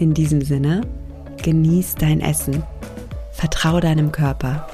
[0.00, 0.80] In diesem Sinne,
[1.42, 2.62] genieß dein Essen,
[3.32, 4.66] vertrau deinem Körper,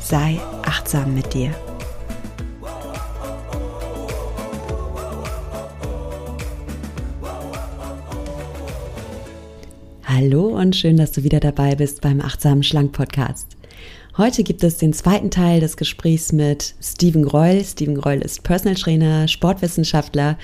[0.00, 1.50] sei achtsam mit dir.
[10.04, 13.56] Hallo und schön, dass du wieder dabei bist beim Achtsamen Schlank Podcast.
[14.16, 17.64] Heute gibt es den zweiten Teil des Gesprächs mit Steven Greul.
[17.64, 20.38] Steven Greul ist Personal Trainer, Sportwissenschaftler,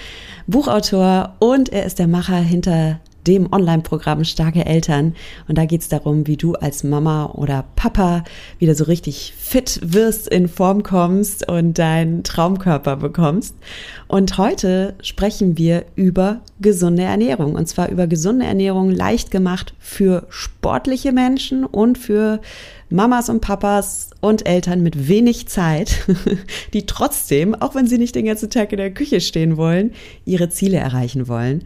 [0.49, 5.15] Buchautor und er ist der Macher hinter dem Online-Programm Starke Eltern.
[5.49, 8.25] Und da geht es darum, wie du als Mama oder Papa
[8.59, 13.55] wieder so richtig fit wirst, in Form kommst und deinen Traumkörper bekommst.
[14.09, 17.55] Und heute sprechen wir über gesunde Ernährung.
[17.55, 22.41] Und zwar über gesunde Ernährung leicht gemacht für sportliche Menschen und für
[22.89, 26.07] Mamas und Papas und Eltern mit wenig Zeit,
[26.73, 29.93] die trotzdem, auch wenn sie nicht den ganzen Tag in der Küche stehen wollen,
[30.25, 31.65] ihre Ziele erreichen wollen.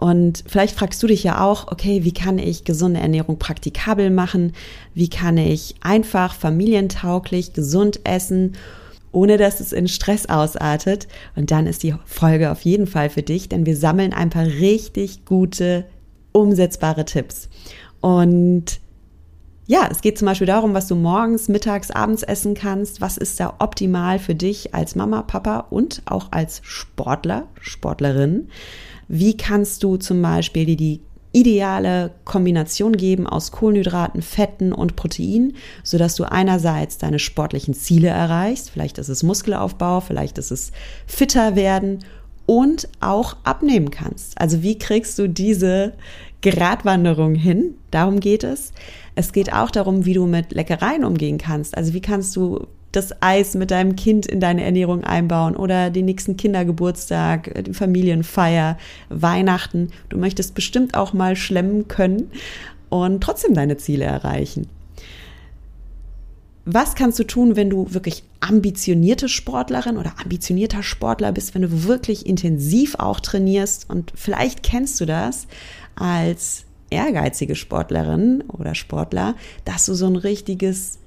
[0.00, 4.54] Und vielleicht fragst du dich ja auch, okay, wie kann ich gesunde Ernährung praktikabel machen?
[4.94, 8.54] Wie kann ich einfach familientauglich gesund essen,
[9.12, 11.06] ohne dass es in Stress ausartet?
[11.36, 14.46] Und dann ist die Folge auf jeden Fall für dich, denn wir sammeln ein paar
[14.46, 15.84] richtig gute,
[16.32, 17.50] umsetzbare Tipps.
[18.00, 18.80] Und
[19.66, 23.02] ja, es geht zum Beispiel darum, was du morgens, mittags, abends essen kannst.
[23.02, 28.48] Was ist da optimal für dich als Mama, Papa und auch als Sportler, Sportlerin?
[29.12, 31.00] Wie kannst du zum Beispiel dir die
[31.32, 38.70] ideale Kombination geben aus Kohlenhydraten, Fetten und Proteinen, sodass du einerseits deine sportlichen Ziele erreichst,
[38.70, 40.70] vielleicht ist es Muskelaufbau, vielleicht ist es
[41.08, 42.04] fitter werden
[42.46, 44.40] und auch abnehmen kannst.
[44.40, 45.94] Also wie kriegst du diese
[46.40, 47.74] Gratwanderung hin?
[47.90, 48.72] Darum geht es.
[49.16, 51.76] Es geht auch darum, wie du mit Leckereien umgehen kannst.
[51.76, 56.06] Also wie kannst du das Eis mit deinem Kind in deine Ernährung einbauen oder den
[56.06, 58.78] nächsten Kindergeburtstag, äh, die Familienfeier,
[59.08, 59.88] Weihnachten.
[60.08, 62.30] Du möchtest bestimmt auch mal schlemmen können
[62.88, 64.66] und trotzdem deine Ziele erreichen.
[66.66, 71.84] Was kannst du tun, wenn du wirklich ambitionierte Sportlerin oder ambitionierter Sportler bist, wenn du
[71.84, 75.46] wirklich intensiv auch trainierst und vielleicht kennst du das
[75.96, 79.34] als ehrgeizige Sportlerin oder Sportler,
[79.64, 80.99] dass du so ein richtiges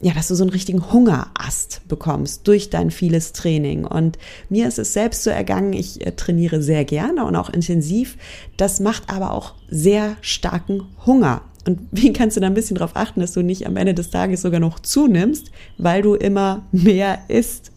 [0.00, 3.84] ja, dass du so einen richtigen Hungerast bekommst durch dein vieles Training.
[3.84, 4.16] Und
[4.48, 8.16] mir ist es selbst so ergangen, ich äh, trainiere sehr gerne und auch intensiv.
[8.56, 11.42] Das macht aber auch sehr starken Hunger.
[11.66, 14.10] Und wie kannst du da ein bisschen darauf achten, dass du nicht am Ende des
[14.10, 17.72] Tages sogar noch zunimmst, weil du immer mehr isst?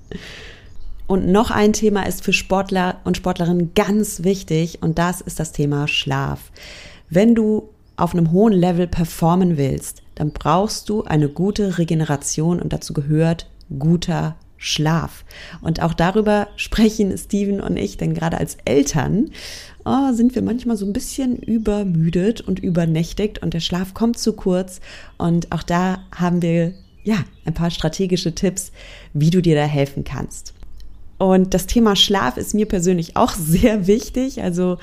[1.07, 5.51] Und noch ein Thema ist für Sportler und Sportlerinnen ganz wichtig und das ist das
[5.51, 6.51] Thema Schlaf.
[7.09, 7.67] Wenn du
[7.97, 13.47] auf einem hohen Level performen willst, dann brauchst du eine gute Regeneration und dazu gehört
[13.79, 15.25] guter Schlaf.
[15.61, 19.31] Und auch darüber sprechen Steven und ich, denn gerade als Eltern
[19.85, 24.33] oh, sind wir manchmal so ein bisschen übermüdet und übernächtigt und der Schlaf kommt zu
[24.33, 24.79] kurz.
[25.17, 26.73] Und auch da haben wir
[27.03, 28.71] ja ein paar strategische Tipps,
[29.13, 30.53] wie du dir da helfen kannst.
[31.21, 34.41] Und das Thema Schlaf ist mir persönlich auch sehr wichtig.
[34.41, 34.79] Also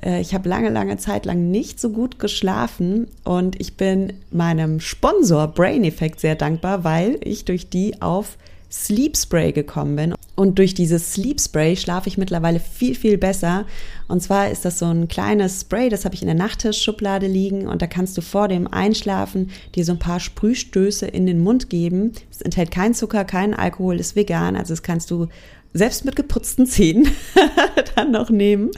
[0.00, 4.78] äh, ich habe lange, lange Zeit lang nicht so gut geschlafen und ich bin meinem
[4.78, 8.38] Sponsor Brain Effect sehr dankbar, weil ich durch die auf
[8.70, 10.14] Sleep Spray gekommen bin.
[10.36, 13.66] Und durch dieses Sleep Spray schlafe ich mittlerweile viel, viel besser.
[14.06, 17.66] Und zwar ist das so ein kleines Spray, das habe ich in der Nachttischschublade liegen
[17.66, 21.68] und da kannst du vor dem Einschlafen dir so ein paar Sprühstöße in den Mund
[21.68, 22.12] geben.
[22.30, 25.26] Es enthält keinen Zucker, keinen Alkohol, ist vegan, also das kannst du
[25.74, 27.08] selbst mit geputzten Zähnen
[27.94, 28.70] dann noch nehmen.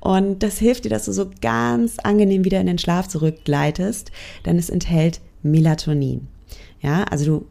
[0.00, 4.10] Und das hilft dir, dass du so ganz angenehm wieder in den Schlaf zurückgleitest,
[4.46, 6.28] denn es enthält Melatonin.
[6.80, 7.46] Ja, also du,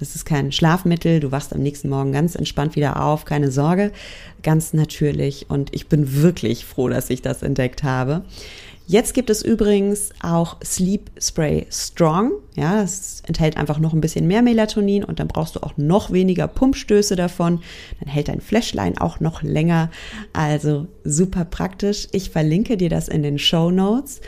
[0.00, 3.92] es ist kein Schlafmittel, du wachst am nächsten Morgen ganz entspannt wieder auf, keine Sorge,
[4.42, 5.46] ganz natürlich.
[5.48, 8.24] Und ich bin wirklich froh, dass ich das entdeckt habe.
[8.86, 12.32] Jetzt gibt es übrigens auch Sleep Spray Strong.
[12.54, 16.12] Ja, es enthält einfach noch ein bisschen mehr Melatonin und dann brauchst du auch noch
[16.12, 17.62] weniger Pumpstöße davon.
[18.00, 19.90] Dann hält dein Flashline auch noch länger.
[20.34, 22.08] Also super praktisch.
[22.12, 24.20] Ich verlinke dir das in den Show Notes.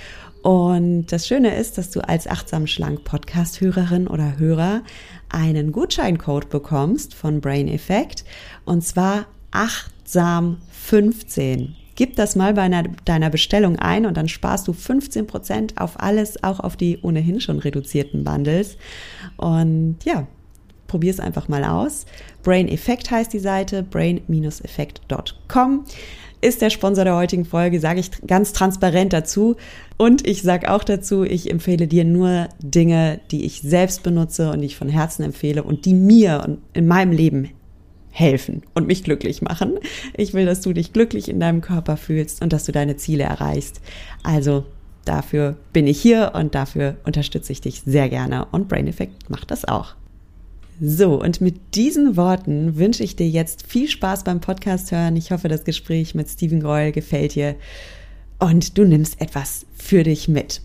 [0.42, 4.82] Und das Schöne ist, dass du als achtsam schlank Podcast-Hörerin oder Hörer
[5.28, 8.24] einen Gutscheincode bekommst von Brain Effect
[8.64, 11.76] und zwar achtsam 15.
[11.96, 16.00] Gib das mal bei einer, deiner Bestellung ein und dann sparst du 15 Prozent auf
[16.00, 18.76] alles, auch auf die ohnehin schon reduzierten Bundles.
[19.36, 20.26] Und ja,
[20.86, 22.06] probier es einfach mal aus.
[22.42, 25.84] Brain Effect heißt die Seite, brain-effect.com
[26.42, 29.56] ist der Sponsor der heutigen Folge, sage ich ganz transparent dazu.
[29.96, 34.60] Und ich sage auch dazu, ich empfehle dir nur Dinge, die ich selbst benutze und
[34.60, 37.50] die ich von Herzen empfehle und die mir in meinem Leben
[38.16, 39.78] helfen und mich glücklich machen.
[40.16, 43.24] Ich will, dass du dich glücklich in deinem Körper fühlst und dass du deine Ziele
[43.24, 43.82] erreichst.
[44.22, 44.64] Also
[45.04, 49.50] dafür bin ich hier und dafür unterstütze ich dich sehr gerne und Brain Effect macht
[49.50, 49.96] das auch.
[50.80, 55.16] So, und mit diesen Worten wünsche ich dir jetzt viel Spaß beim Podcast hören.
[55.16, 57.54] Ich hoffe, das Gespräch mit Steven Greul gefällt dir
[58.38, 60.62] und du nimmst etwas für dich mit.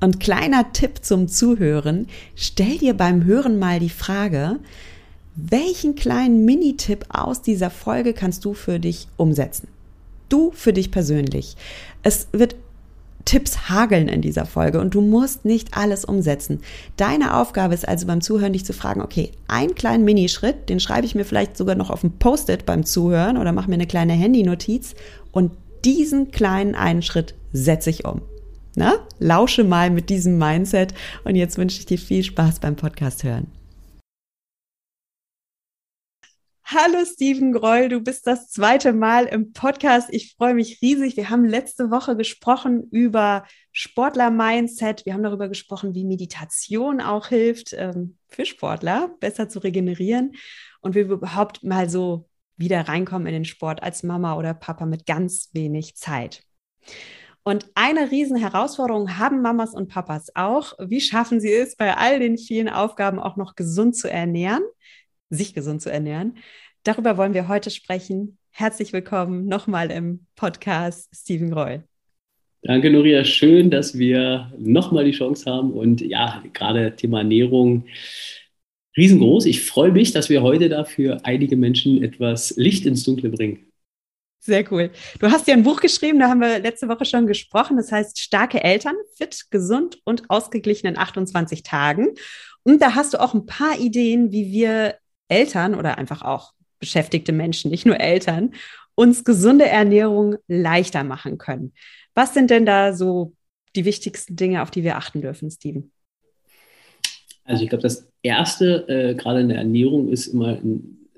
[0.00, 2.06] Und kleiner Tipp zum Zuhören,
[2.36, 4.60] stell dir beim Hören mal die Frage,
[5.36, 9.68] welchen kleinen Minitipp aus dieser Folge kannst du für dich umsetzen?
[10.28, 11.56] Du für dich persönlich.
[12.02, 12.56] Es wird
[13.24, 16.60] Tipps hageln in dieser Folge und du musst nicht alles umsetzen.
[16.96, 21.06] Deine Aufgabe ist also beim Zuhören dich zu fragen, okay, einen kleinen Minischritt, den schreibe
[21.06, 24.12] ich mir vielleicht sogar noch auf ein Post-it beim Zuhören oder mache mir eine kleine
[24.12, 24.94] Handynotiz
[25.32, 25.52] und
[25.84, 28.22] diesen kleinen einen Schritt setze ich um.
[28.76, 30.94] Na, lausche mal mit diesem Mindset
[31.24, 33.46] und jetzt wünsche ich dir viel Spaß beim Podcast hören.
[36.66, 40.08] Hallo Steven Groll, du bist das zweite Mal im Podcast.
[40.10, 41.14] Ich freue mich riesig.
[41.14, 45.04] Wir haben letzte Woche gesprochen über Sportler-Mindset.
[45.04, 50.32] Wir haben darüber gesprochen, wie Meditation auch hilft, ähm, für Sportler besser zu regenerieren
[50.80, 54.86] und wie wir überhaupt mal so wieder reinkommen in den Sport als Mama oder Papa
[54.86, 56.44] mit ganz wenig Zeit.
[57.42, 60.72] Und eine riesen Herausforderung haben Mamas und Papas auch.
[60.78, 64.62] Wie schaffen sie es, bei all den vielen Aufgaben auch noch gesund zu ernähren?
[65.30, 66.36] Sich gesund zu ernähren.
[66.82, 68.38] Darüber wollen wir heute sprechen.
[68.50, 71.84] Herzlich willkommen nochmal im Podcast Steven Reul.
[72.62, 73.24] Danke, Nuria.
[73.24, 75.72] Schön, dass wir nochmal die Chance haben.
[75.72, 77.84] Und ja, gerade Thema Ernährung
[78.96, 79.46] riesengroß.
[79.46, 83.66] Ich freue mich, dass wir heute dafür einige Menschen etwas Licht ins Dunkle bringen.
[84.40, 84.90] Sehr cool.
[85.20, 87.78] Du hast ja ein Buch geschrieben, da haben wir letzte Woche schon gesprochen.
[87.78, 92.14] Das heißt Starke Eltern, fit, gesund und ausgeglichen in 28 Tagen.
[92.62, 94.96] Und da hast du auch ein paar Ideen, wie wir
[95.28, 98.52] Eltern oder einfach auch beschäftigte Menschen, nicht nur Eltern,
[98.94, 101.72] uns gesunde Ernährung leichter machen können.
[102.14, 103.34] Was sind denn da so
[103.74, 105.90] die wichtigsten Dinge, auf die wir achten dürfen, Steven?
[107.44, 110.58] Also ich glaube, das Erste, äh, gerade in der Ernährung, ist immer,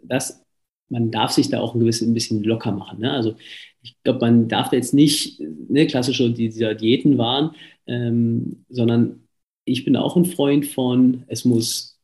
[0.03, 0.43] dass
[0.88, 3.00] man darf sich da auch ein, gewisses, ein bisschen locker machen.
[3.00, 3.12] Ne?
[3.12, 3.35] Also
[3.82, 7.55] ich glaube, man darf da jetzt nicht ne, klassische dieser Diäten waren,
[7.87, 9.26] ähm, sondern
[9.64, 11.96] ich bin auch ein Freund von, es muss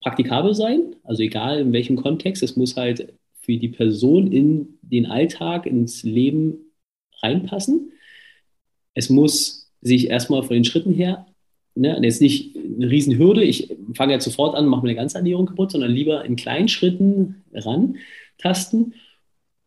[0.00, 3.12] praktikabel sein, also egal in welchem Kontext, es muss halt
[3.42, 6.72] für die Person in den Alltag, ins Leben
[7.22, 7.92] reinpassen.
[8.94, 11.26] Es muss sich erstmal von den Schritten her,
[11.74, 15.72] ne, jetzt nicht eine Riesenhürde, ich fange jetzt sofort an, mache meine ganze Ernährung kaputt,
[15.72, 18.94] sondern lieber in kleinen Schritten rantasten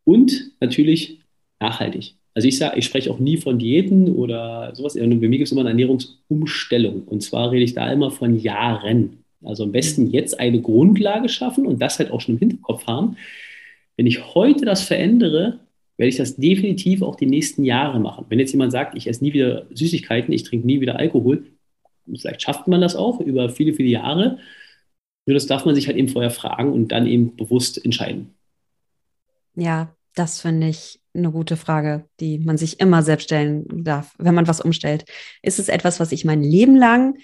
[0.04, 1.20] und natürlich
[1.60, 2.16] nachhaltig.
[2.36, 4.96] Also ich sage, ich spreche auch nie von Diäten oder sowas.
[4.96, 7.04] Bei mir gibt es immer eine Ernährungsumstellung.
[7.04, 9.23] Und zwar rede ich da immer von Jahren.
[9.46, 13.18] Also am besten jetzt eine Grundlage schaffen und das halt auch schon im Hinterkopf haben.
[13.98, 15.60] Wenn ich heute das verändere,
[15.98, 18.26] werde ich das definitiv auch die nächsten Jahre machen.
[18.30, 21.46] Wenn jetzt jemand sagt, ich esse nie wieder Süßigkeiten, ich trinke nie wieder Alkohol,
[22.16, 24.40] vielleicht schafft man das auch über viele, viele Jahre.
[25.26, 28.34] Nur das darf man sich halt eben vorher fragen und dann eben bewusst entscheiden.
[29.56, 34.36] Ja, das finde ich eine gute Frage, die man sich immer selbst stellen darf, wenn
[34.36, 35.06] man was umstellt.
[35.42, 37.18] Ist es etwas, was ich mein Leben lang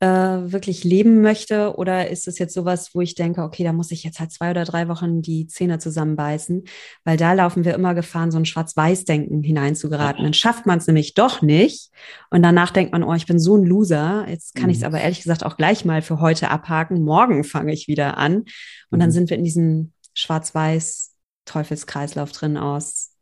[0.00, 1.76] äh, wirklich leben möchte?
[1.76, 4.50] Oder ist es jetzt sowas, wo ich denke, okay, da muss ich jetzt halt zwei
[4.50, 6.64] oder drei Wochen die Zähne zusammenbeißen?
[7.04, 10.24] Weil da laufen wir immer Gefahren, so ein Schwarz-Weiß-Denken hineinzugeraten.
[10.24, 11.90] Dann schafft man es nämlich doch nicht.
[12.30, 14.26] Und danach denkt man, oh, ich bin so ein Loser.
[14.28, 14.70] Jetzt kann mhm.
[14.70, 17.02] ich es aber ehrlich gesagt auch gleich mal für heute abhaken.
[17.02, 18.44] Morgen fange ich wieder an.
[18.90, 19.00] Und mhm.
[19.00, 23.12] dann sind wir in diesem Schwarz-Weiß-Teufelskreislauf drin aus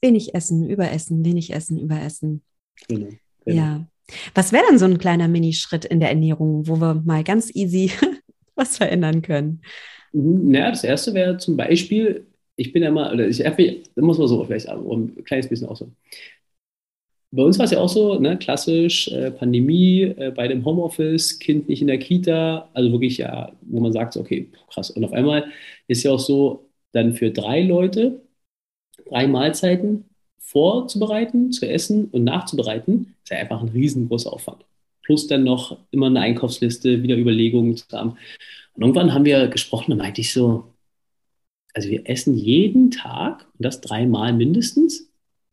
[0.00, 2.42] wenig essen, überessen, wenig essen, überessen.
[2.88, 3.10] Genau,
[3.44, 3.56] genau.
[3.56, 3.86] Ja.
[4.34, 7.90] Was wäre denn so ein kleiner Minischritt in der Ernährung, wo wir mal ganz easy
[8.54, 9.62] was verändern können?
[10.12, 13.42] Mhm, ja, das erste wäre zum Beispiel, ich bin ja mal, oder ich
[13.96, 15.90] muss man so vielleicht ein kleines bisschen auch so.
[17.34, 21.38] Bei uns war es ja auch so, ne, klassisch äh, Pandemie, äh, bei dem Homeoffice,
[21.38, 24.90] Kind nicht in der Kita, also wirklich ja, wo man sagt, okay, krass.
[24.90, 25.46] Und auf einmal
[25.88, 28.20] ist ja auch so, dann für drei Leute,
[29.08, 30.04] drei Mahlzeiten,
[30.38, 34.64] vorzubereiten, zu essen und nachzubereiten, ist einfach ein riesengroßer Aufwand.
[35.02, 38.16] Plus dann noch immer eine Einkaufsliste, wieder Überlegungen zu haben.
[38.74, 40.72] Und irgendwann haben wir gesprochen, da meinte ich so,
[41.74, 45.10] also wir essen jeden Tag und das dreimal mindestens.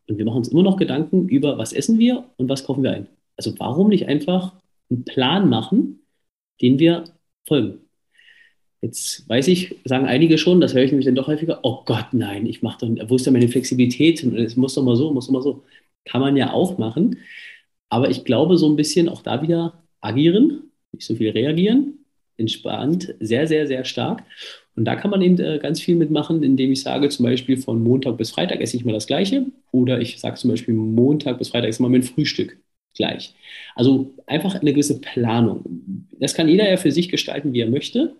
[0.08, 2.92] Und wir machen uns immer noch Gedanken über, was essen wir und was kaufen wir
[2.92, 3.08] ein.
[3.38, 4.54] Also warum nicht einfach
[4.90, 6.02] einen Plan machen,
[6.62, 7.06] den wir
[7.48, 7.80] folgen?
[8.82, 12.08] Jetzt weiß ich, sagen einige schon, das höre ich nämlich dann doch häufiger, oh Gott,
[12.14, 14.24] nein, ich mache doch, wo ist denn meine Flexibilität?
[14.24, 15.64] Es muss doch mal so, muss doch mal so.
[16.06, 17.18] Kann man ja auch machen.
[17.90, 22.06] Aber ich glaube, so ein bisschen auch da wieder agieren, nicht so viel reagieren,
[22.38, 24.24] entspannt, sehr, sehr, sehr stark.
[24.76, 27.84] Und da kann man eben äh, ganz viel mitmachen, indem ich sage, zum Beispiel von
[27.84, 29.48] Montag bis Freitag esse ich mal das Gleiche.
[29.72, 32.58] Oder ich sage zum Beispiel Montag bis Freitag ist mal mein Frühstück
[32.96, 33.34] gleich.
[33.76, 36.08] Also einfach eine gewisse Planung.
[36.20, 38.16] Das kann jeder ja für sich gestalten, wie er möchte.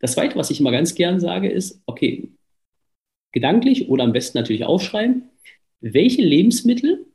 [0.00, 2.28] Das Zweite, was ich immer ganz gern sage, ist, okay,
[3.32, 5.30] gedanklich oder am besten natürlich aufschreiben,
[5.80, 7.06] welche Lebensmittel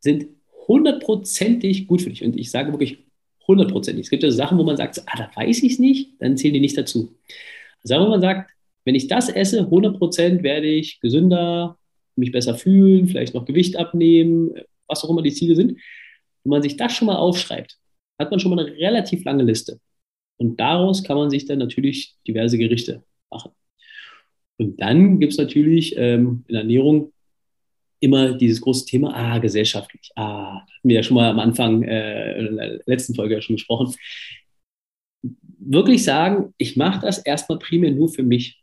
[0.00, 0.28] sind
[0.68, 2.24] hundertprozentig gut für dich.
[2.24, 2.98] Und ich sage wirklich
[3.46, 4.04] hundertprozentig.
[4.04, 6.54] Es gibt ja Sachen, wo man sagt, ah, da weiß ich es nicht, dann zählen
[6.54, 7.14] die nicht dazu.
[7.82, 8.50] Sagen wir, man sagt,
[8.84, 10.00] wenn ich das esse, 100
[10.42, 11.78] werde ich gesünder,
[12.16, 14.54] mich besser fühlen, vielleicht noch Gewicht abnehmen,
[14.86, 15.78] was auch immer die Ziele sind.
[16.44, 17.78] Wenn man sich das schon mal aufschreibt,
[18.18, 19.80] hat man schon mal eine relativ lange Liste.
[20.36, 23.52] Und daraus kann man sich dann natürlich diverse Gerichte machen.
[24.58, 27.12] Und dann gibt es natürlich ähm, in Ernährung
[28.02, 30.10] immer dieses große Thema, ah, gesellschaftlich.
[30.16, 33.94] Ah, hatten wir ja schon mal am Anfang äh, in der letzten Folge schon gesprochen.
[35.58, 38.60] Wirklich sagen, ich mache das erstmal primär nur für mich.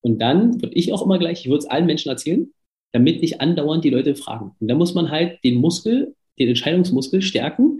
[0.00, 2.52] Und dann würde ich auch immer gleich, ich würde es allen Menschen erzählen,
[2.90, 4.56] damit nicht andauernd die Leute fragen.
[4.58, 7.78] Und da muss man halt den Muskel, den Entscheidungsmuskel stärken,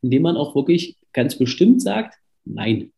[0.00, 2.92] indem man auch wirklich ganz bestimmt sagt, nein.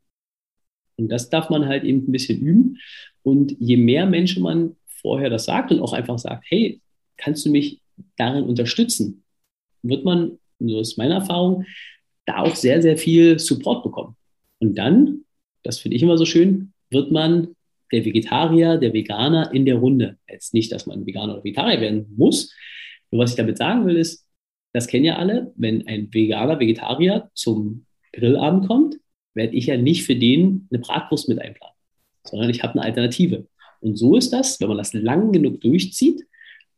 [0.96, 2.78] Und das darf man halt eben ein bisschen üben.
[3.22, 6.80] Und je mehr Menschen man vorher das sagt und auch einfach sagt, hey,
[7.20, 7.80] kannst du mich
[8.16, 9.22] darin unterstützen,
[9.82, 11.64] wird man, so ist meine Erfahrung,
[12.26, 14.16] da auch sehr, sehr viel Support bekommen.
[14.58, 15.24] Und dann,
[15.62, 17.54] das finde ich immer so schön, wird man
[17.92, 20.16] der Vegetarier, der Veganer in der Runde.
[20.28, 22.54] Jetzt nicht, dass man Veganer oder Vegetarier werden muss.
[23.10, 24.26] Nur was ich damit sagen will, ist,
[24.72, 28.96] das kennen ja alle, wenn ein Veganer, Vegetarier zum Grillabend kommt,
[29.34, 31.74] werde ich ja nicht für den eine Bratwurst mit einplanen,
[32.24, 33.46] sondern ich habe eine Alternative.
[33.80, 36.24] Und so ist das, wenn man das lang genug durchzieht,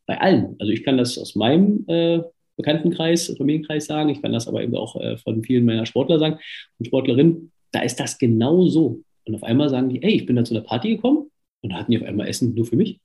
[0.06, 0.56] bei allen.
[0.58, 2.20] Also ich kann das aus meinem äh,
[2.56, 6.38] Bekanntenkreis, Familienkreis sagen, ich kann das aber eben auch äh, von vielen meiner Sportler sagen
[6.78, 9.00] und Sportlerinnen, da ist das genau so.
[9.24, 11.30] Und auf einmal sagen die, ey, ich bin da zu einer Party gekommen
[11.62, 13.00] und da hatten die auf einmal Essen nur für mich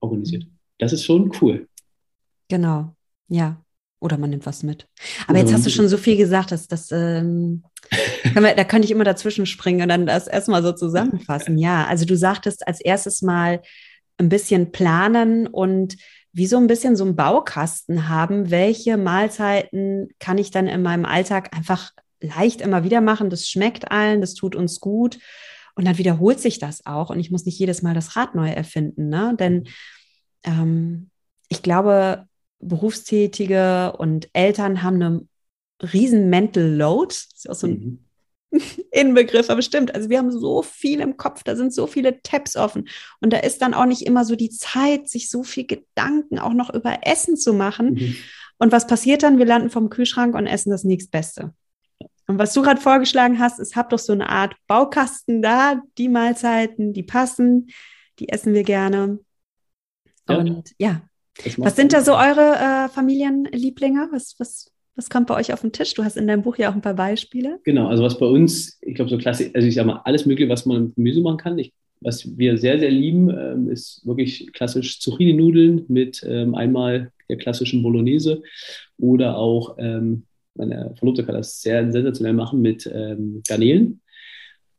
[0.00, 0.46] organisiert.
[0.78, 1.68] Das ist schon cool.
[2.48, 2.94] Genau,
[3.28, 3.60] ja.
[3.98, 4.86] Oder man nimmt was mit.
[5.26, 7.64] Aber jetzt hast du schon so viel gesagt, dass das, ähm,
[8.34, 11.56] wir, da könnte ich immer dazwischen springen und dann das erstmal so zusammenfassen.
[11.58, 13.62] Ja, also du sagtest als erstes mal
[14.18, 15.96] ein bisschen planen und
[16.36, 21.06] wie so ein bisschen so ein Baukasten haben, welche Mahlzeiten kann ich dann in meinem
[21.06, 23.30] Alltag einfach leicht immer wieder machen.
[23.30, 25.18] Das schmeckt allen, das tut uns gut.
[25.76, 27.08] Und dann wiederholt sich das auch.
[27.08, 29.08] Und ich muss nicht jedes Mal das Rad neu erfinden.
[29.08, 29.34] Ne?
[29.40, 29.66] Denn
[30.42, 31.08] ähm,
[31.48, 32.26] ich glaube,
[32.58, 35.26] Berufstätige und Eltern haben eine
[35.90, 37.14] riesen Mental Load.
[37.14, 38.05] Das ist auch so ein mhm.
[38.90, 39.94] Inbegriff, aber stimmt.
[39.94, 42.88] Also wir haben so viel im Kopf, da sind so viele Tabs offen.
[43.20, 46.52] Und da ist dann auch nicht immer so die Zeit, sich so viel Gedanken auch
[46.52, 47.94] noch über Essen zu machen.
[47.94, 48.16] Mhm.
[48.58, 49.38] Und was passiert dann?
[49.38, 51.52] Wir landen vom Kühlschrank und essen das nächstbeste.
[52.28, 56.08] Und was du gerade vorgeschlagen hast, ist, hab doch so eine Art Baukasten da, die
[56.08, 57.68] Mahlzeiten, die passen,
[58.18, 59.20] die essen wir gerne.
[60.28, 60.36] Ja.
[60.38, 61.02] Und ja,
[61.58, 64.08] was sind da so eure äh, Familienlieblinge?
[64.10, 65.94] Was, was, was kommt bei euch auf den Tisch?
[65.94, 67.60] Du hast in deinem Buch ja auch ein paar Beispiele.
[67.64, 70.48] Genau, also was bei uns, ich glaube, so klassisch, also ich sage mal, alles Mögliche,
[70.48, 71.58] was man mit Gemüse machen kann.
[71.58, 77.36] Ich, was wir sehr, sehr lieben, ähm, ist wirklich klassisch Zucchini-Nudeln mit ähm, einmal der
[77.36, 78.42] klassischen Bolognese
[78.98, 80.24] oder auch, ähm,
[80.54, 84.00] meine Verlobte kann das sehr sensationell machen mit ähm, Garnelen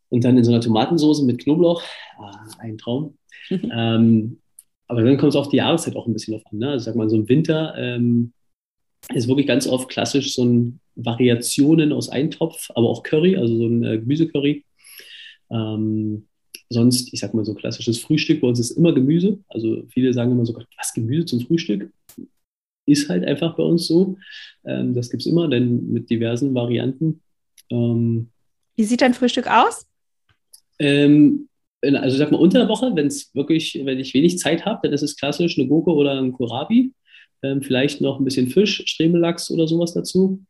[0.10, 1.84] und dann in so einer Tomatensauce mit Knoblauch.
[2.18, 3.18] Ah, ein Traum.
[3.52, 4.40] ähm,
[4.88, 6.58] aber dann kommt es auf die Jahreszeit auch ein bisschen drauf an.
[6.58, 6.70] Ne?
[6.70, 8.34] Also sag mal, so im Winter ähm,
[9.14, 13.68] ist wirklich ganz oft klassisch so ein Variationen aus Eintopf, aber auch Curry, also so
[13.68, 14.66] ein äh, Gemüsecurry.
[15.50, 16.28] Ähm,
[16.70, 19.40] sonst, ich sag mal, so klassisches Frühstück bei uns ist immer Gemüse.
[19.48, 21.92] Also viele sagen immer so, was Gemüse zum Frühstück?
[22.86, 24.18] Ist halt einfach bei uns so.
[24.66, 27.22] Ähm, das gibt es immer, denn mit diversen Varianten.
[27.70, 28.30] Ähm,
[28.76, 29.86] Wie sieht dein Frühstück aus?
[30.80, 31.48] Ähm,
[31.82, 34.94] also sag mal unter der Woche, wenn es wirklich, wenn ich wenig Zeit habe, dann
[34.94, 36.92] ist es klassisch eine Gurke oder ein Kohlrabi.
[37.44, 40.44] Ähm, vielleicht noch ein bisschen Fisch, Stremellachs oder sowas dazu.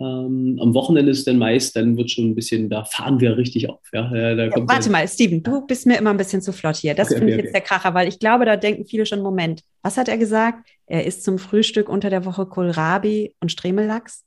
[0.00, 3.36] Ähm, am Wochenende ist es dann meist, dann wird schon ein bisschen, da fahren wir
[3.36, 3.80] richtig auf.
[3.92, 6.94] Ja, ja, ja warte mal, Steven, du bist mir immer ein bisschen zu flott hier.
[6.94, 7.60] Das okay, finde okay, ich jetzt okay.
[7.60, 10.66] der Kracher, weil ich glaube, da denken viele schon, Moment, was hat er gesagt?
[10.86, 14.24] Er isst zum Frühstück unter der Woche Kohlrabi und Stremellachs.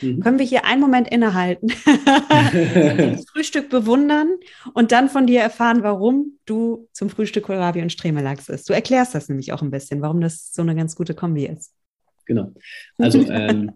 [0.00, 0.20] Mhm.
[0.20, 4.28] können wir hier einen Moment innehalten, das Frühstück bewundern
[4.74, 8.68] und dann von dir erfahren, warum du zum Frühstück Kohlrabi und Stremelachs isst.
[8.68, 11.72] Du erklärst das nämlich auch ein bisschen, warum das so eine ganz gute Kombi ist.
[12.26, 12.52] Genau.
[12.98, 13.72] Also, ähm,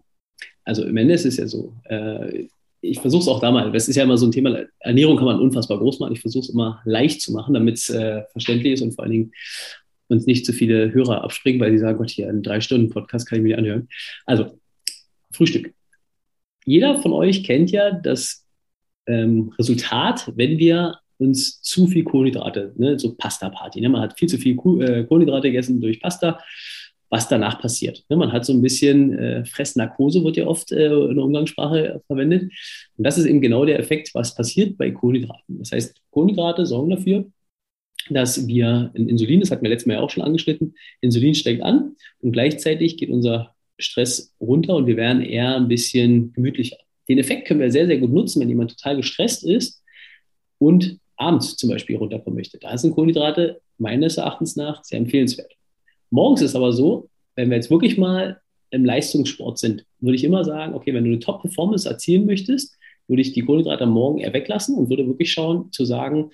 [0.64, 2.46] also im Ende ist es ja so, äh,
[2.82, 3.70] ich versuche es auch da mal.
[3.72, 6.12] Das ist ja immer so ein Thema, Ernährung kann man unfassbar groß machen.
[6.12, 9.12] Ich versuche es immer leicht zu machen, damit es äh, verständlich ist und vor allen
[9.12, 9.32] Dingen
[10.08, 13.28] uns nicht zu viele Hörer abspringen, weil sie sagen, Gott, hier einen drei Stunden Podcast
[13.28, 13.88] kann ich mir anhören.
[14.26, 14.58] Also,
[15.32, 15.72] Frühstück.
[16.64, 18.46] Jeder von euch kennt ja das
[19.06, 23.80] ähm, Resultat, wenn wir uns zu viel Kohlenhydrate, ne, so Pasta-Party.
[23.80, 23.88] Ne?
[23.88, 26.38] Man hat viel zu viel äh, Kohlenhydrate gegessen durch Pasta
[27.12, 28.02] was danach passiert.
[28.08, 32.00] Ne, man hat so ein bisschen äh, Fressnarkose, wird ja oft äh, in der Umgangssprache
[32.06, 32.50] verwendet.
[32.96, 35.58] Und das ist eben genau der Effekt, was passiert bei Kohlenhydraten.
[35.58, 37.26] Das heißt, Kohlenhydrate sorgen dafür,
[38.08, 41.62] dass wir ein Insulin, das hatten wir letztes Mal ja auch schon angeschnitten, Insulin steigt
[41.62, 46.76] an und gleichzeitig geht unser Stress runter und wir werden eher ein bisschen gemütlicher.
[47.08, 49.82] Den Effekt können wir sehr, sehr gut nutzen, wenn jemand total gestresst ist
[50.58, 52.58] und abends zum Beispiel runterkommen möchte.
[52.58, 55.52] Da sind Kohlenhydrate meines Erachtens nach sehr empfehlenswert.
[56.10, 60.44] Morgens ist aber so, wenn wir jetzt wirklich mal im Leistungssport sind, würde ich immer
[60.44, 64.32] sagen, okay, wenn du eine Top-Performance erzielen möchtest, würde ich die Kohlenhydrate am Morgen eher
[64.32, 66.30] weglassen und würde wirklich schauen, zu sagen,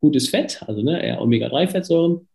[0.00, 2.28] gutes Fett, also ne, eher Omega-3-Fettsäuren,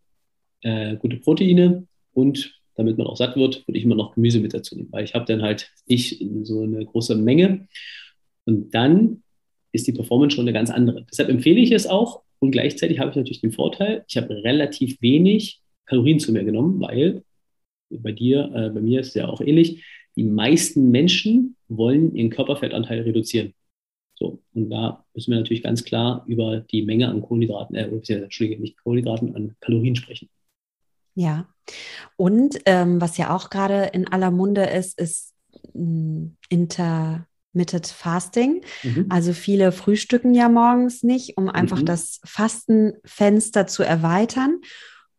[0.62, 4.53] äh, gute Proteine und damit man auch satt wird, würde ich immer noch Gemüse mit
[4.53, 7.67] dazu nehmen, weil ich habe dann halt ich so eine große Menge
[8.46, 9.24] und dann
[9.72, 11.05] ist die Performance schon eine ganz andere.
[11.10, 15.01] Deshalb empfehle ich es auch und gleichzeitig habe ich natürlich den Vorteil, ich habe relativ
[15.01, 17.24] wenig Kalorien zu mir genommen, weil
[17.89, 19.84] bei dir, äh, bei mir ist es ja auch ähnlich,
[20.15, 23.53] die meisten Menschen wollen ihren Körperfettanteil reduzieren.
[24.17, 28.62] So, und da müssen wir natürlich ganz klar über die Menge an Kohlenhydraten, äh, Entschuldige,
[28.62, 30.29] nicht Kohlenhydraten, an Kalorien sprechen.
[31.15, 31.48] Ja,
[32.17, 35.34] und ähm, was ja auch gerade in aller Munde ist, ist
[35.74, 38.62] mm, Intermittent Fasting.
[38.84, 39.05] Mhm.
[39.10, 41.86] Also viele frühstücken ja morgens nicht, um einfach mhm.
[41.86, 44.60] das Fastenfenster zu erweitern.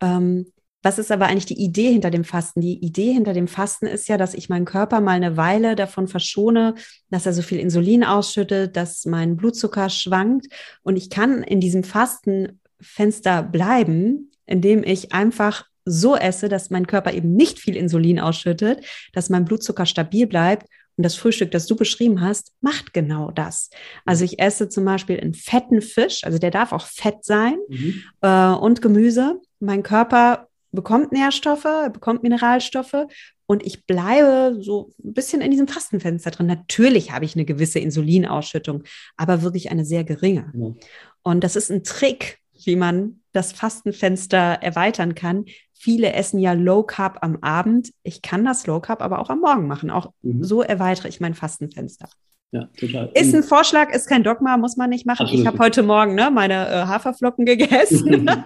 [0.00, 2.60] Ähm, was ist aber eigentlich die Idee hinter dem Fasten?
[2.60, 6.06] Die Idee hinter dem Fasten ist ja, dass ich meinen Körper mal eine Weile davon
[6.06, 6.76] verschone,
[7.10, 10.46] dass er so viel Insulin ausschüttet, dass mein Blutzucker schwankt.
[10.82, 17.12] Und ich kann in diesem Fastenfenster bleiben, indem ich einfach so esse, dass mein Körper
[17.14, 20.66] eben nicht viel Insulin ausschüttet, dass mein Blutzucker stabil bleibt.
[20.96, 23.70] Und das Frühstück, das du beschrieben hast, macht genau das.
[24.04, 28.02] Also ich esse zum Beispiel einen fetten Fisch, also der darf auch fett sein mhm.
[28.22, 29.40] äh, und Gemüse.
[29.60, 33.06] Mein Körper bekommt Nährstoffe, bekommt Mineralstoffe
[33.46, 36.46] und ich bleibe so ein bisschen in diesem Fastenfenster drin.
[36.46, 38.82] Natürlich habe ich eine gewisse Insulinausschüttung,
[39.16, 40.52] aber wirklich eine sehr geringe.
[40.54, 40.74] Ja.
[41.22, 45.44] Und das ist ein Trick, wie man das Fastenfenster erweitern kann.
[45.78, 47.92] Viele essen ja Low Carb am Abend.
[48.02, 49.90] Ich kann das Low Carb aber auch am Morgen machen.
[49.90, 50.42] Auch mhm.
[50.42, 52.08] so erweitere ich mein Fastenfenster.
[52.52, 53.10] Ja, total.
[53.14, 55.22] Ist ein Vorschlag, ist kein Dogma, muss man nicht machen.
[55.22, 55.40] Absolut.
[55.40, 58.30] Ich habe heute Morgen ne, meine äh, Haferflocken gegessen.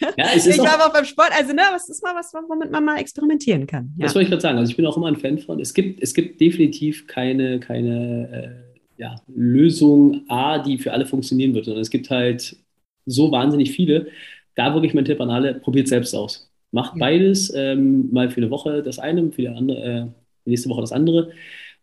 [0.16, 2.98] Ja, ich war auch beim Sport, also ne, was ist mal was, womit man mal
[2.98, 3.92] experimentieren kann.
[3.96, 4.04] Ja.
[4.04, 4.58] Das wollte ich gerade sagen.
[4.58, 5.60] Also ich bin auch immer ein Fan von.
[5.60, 8.64] Es gibt, es gibt definitiv keine, keine
[8.96, 12.56] äh, ja, Lösung A, die für alle funktionieren wird, sondern es gibt halt
[13.04, 14.08] so wahnsinnig viele.
[14.54, 16.45] Da wirklich mein Tipp an alle, probiert selbst aus.
[16.76, 20.06] Macht beides, ähm, mal für eine Woche das eine, für die andere, äh,
[20.44, 21.30] nächste Woche das andere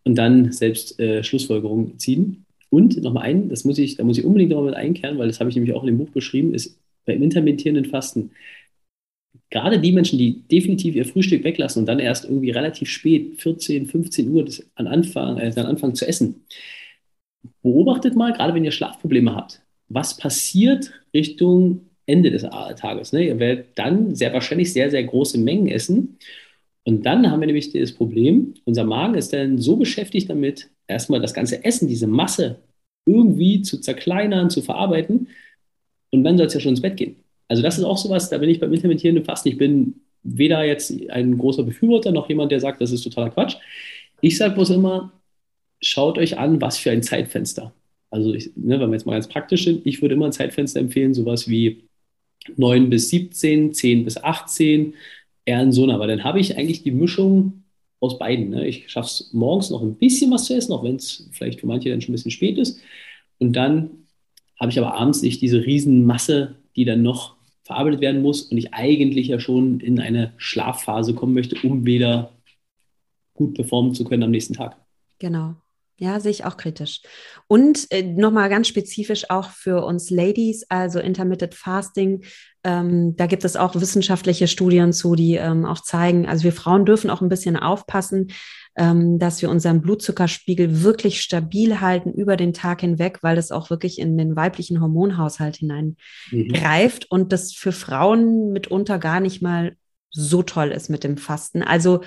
[0.03, 2.45] und dann selbst äh, Schlussfolgerungen ziehen.
[2.69, 5.39] Und nochmal ein, das muss ich, da muss ich unbedingt nochmal mit einkehren, weil das
[5.39, 8.29] habe ich nämlich auch in dem Buch beschrieben, ist beim intermittierenden Fasten,
[9.49, 13.87] gerade die Menschen, die definitiv ihr Frühstück weglassen und dann erst irgendwie relativ spät, 14,
[13.87, 16.45] 15 Uhr, das an Anfang, äh, dann anfangen zu essen,
[17.63, 23.13] beobachtet mal, gerade wenn ihr Schlafprobleme habt, was passiert Richtung Ende des Tages.
[23.13, 23.27] Ne?
[23.27, 26.17] Ihr werdet dann sehr wahrscheinlich sehr, sehr große Mengen essen.
[26.83, 31.21] Und dann haben wir nämlich das Problem, unser Magen ist dann so beschäftigt damit, erstmal
[31.21, 32.59] das ganze Essen, diese Masse
[33.05, 35.27] irgendwie zu zerkleinern, zu verarbeiten,
[36.13, 37.15] und dann soll es ja schon ins Bett gehen.
[37.47, 39.49] Also das ist auch sowas, da bin ich beim intermittierenden Fasten.
[39.49, 43.55] Ich bin weder jetzt ein großer Befürworter noch jemand, der sagt, das ist totaler Quatsch.
[44.21, 45.11] Ich sage bloß immer,
[45.81, 47.73] schaut euch an, was für ein Zeitfenster.
[48.11, 50.79] Also ich, ne, wenn wir jetzt mal ganz praktisch sind, ich würde immer ein Zeitfenster
[50.79, 51.83] empfehlen, sowas wie
[52.55, 54.93] 9 bis 17, 10 bis 18,
[55.45, 57.63] eher in so weil dann habe ich eigentlich die Mischung
[57.99, 58.49] aus beiden.
[58.49, 58.67] Ne?
[58.67, 61.67] Ich schaffe es morgens noch ein bisschen was zu essen, auch wenn es vielleicht für
[61.67, 62.79] manche dann schon ein bisschen spät ist.
[63.39, 63.89] Und dann
[64.59, 68.73] habe ich aber abends nicht diese Riesenmasse, die dann noch verarbeitet werden muss und ich
[68.73, 72.31] eigentlich ja schon in eine Schlafphase kommen möchte, um wieder
[73.33, 74.77] gut performen zu können am nächsten Tag.
[75.19, 75.55] Genau.
[76.03, 76.99] Ja, sehe ich auch kritisch.
[77.47, 82.25] Und äh, nochmal ganz spezifisch auch für uns Ladies, also Intermittent Fasting,
[82.65, 86.83] ähm, da gibt es auch wissenschaftliche Studien zu, die ähm, auch zeigen, also wir Frauen
[86.83, 88.31] dürfen auch ein bisschen aufpassen,
[88.75, 93.69] ähm, dass wir unseren Blutzuckerspiegel wirklich stabil halten über den Tag hinweg, weil das auch
[93.69, 97.07] wirklich in den weiblichen Hormonhaushalt hineingreift mhm.
[97.07, 99.77] und das für Frauen mitunter gar nicht mal
[100.09, 101.63] so toll ist mit dem Fasten.
[101.63, 102.01] Also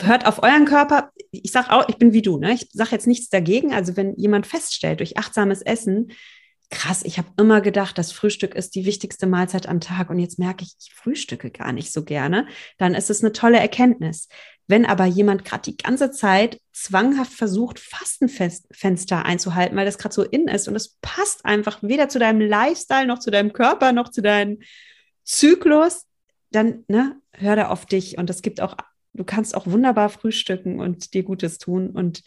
[0.00, 1.10] hört auf euren Körper.
[1.30, 2.52] Ich sage auch, ich bin wie du, ne?
[2.54, 3.72] Ich sage jetzt nichts dagegen.
[3.74, 6.12] Also wenn jemand feststellt durch achtsames Essen,
[6.70, 10.38] krass, ich habe immer gedacht, das Frühstück ist die wichtigste Mahlzeit am Tag und jetzt
[10.38, 12.46] merke ich, ich frühstücke gar nicht so gerne,
[12.78, 14.28] dann ist es eine tolle Erkenntnis.
[14.66, 20.22] Wenn aber jemand gerade die ganze Zeit zwanghaft versucht, Fastenfenster einzuhalten, weil das gerade so
[20.22, 24.08] in ist und es passt einfach weder zu deinem Lifestyle noch zu deinem Körper noch
[24.08, 24.60] zu deinem
[25.24, 26.06] Zyklus,
[26.50, 28.76] dann ne, hör da auf dich und es gibt auch
[29.14, 32.22] du kannst auch wunderbar frühstücken und dir Gutes tun und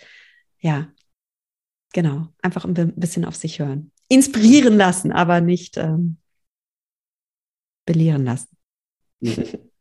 [0.60, 0.92] ja,
[1.94, 3.92] genau, einfach ein bisschen auf sich hören.
[4.08, 6.18] Inspirieren lassen, aber nicht ähm,
[7.86, 8.50] belehren lassen.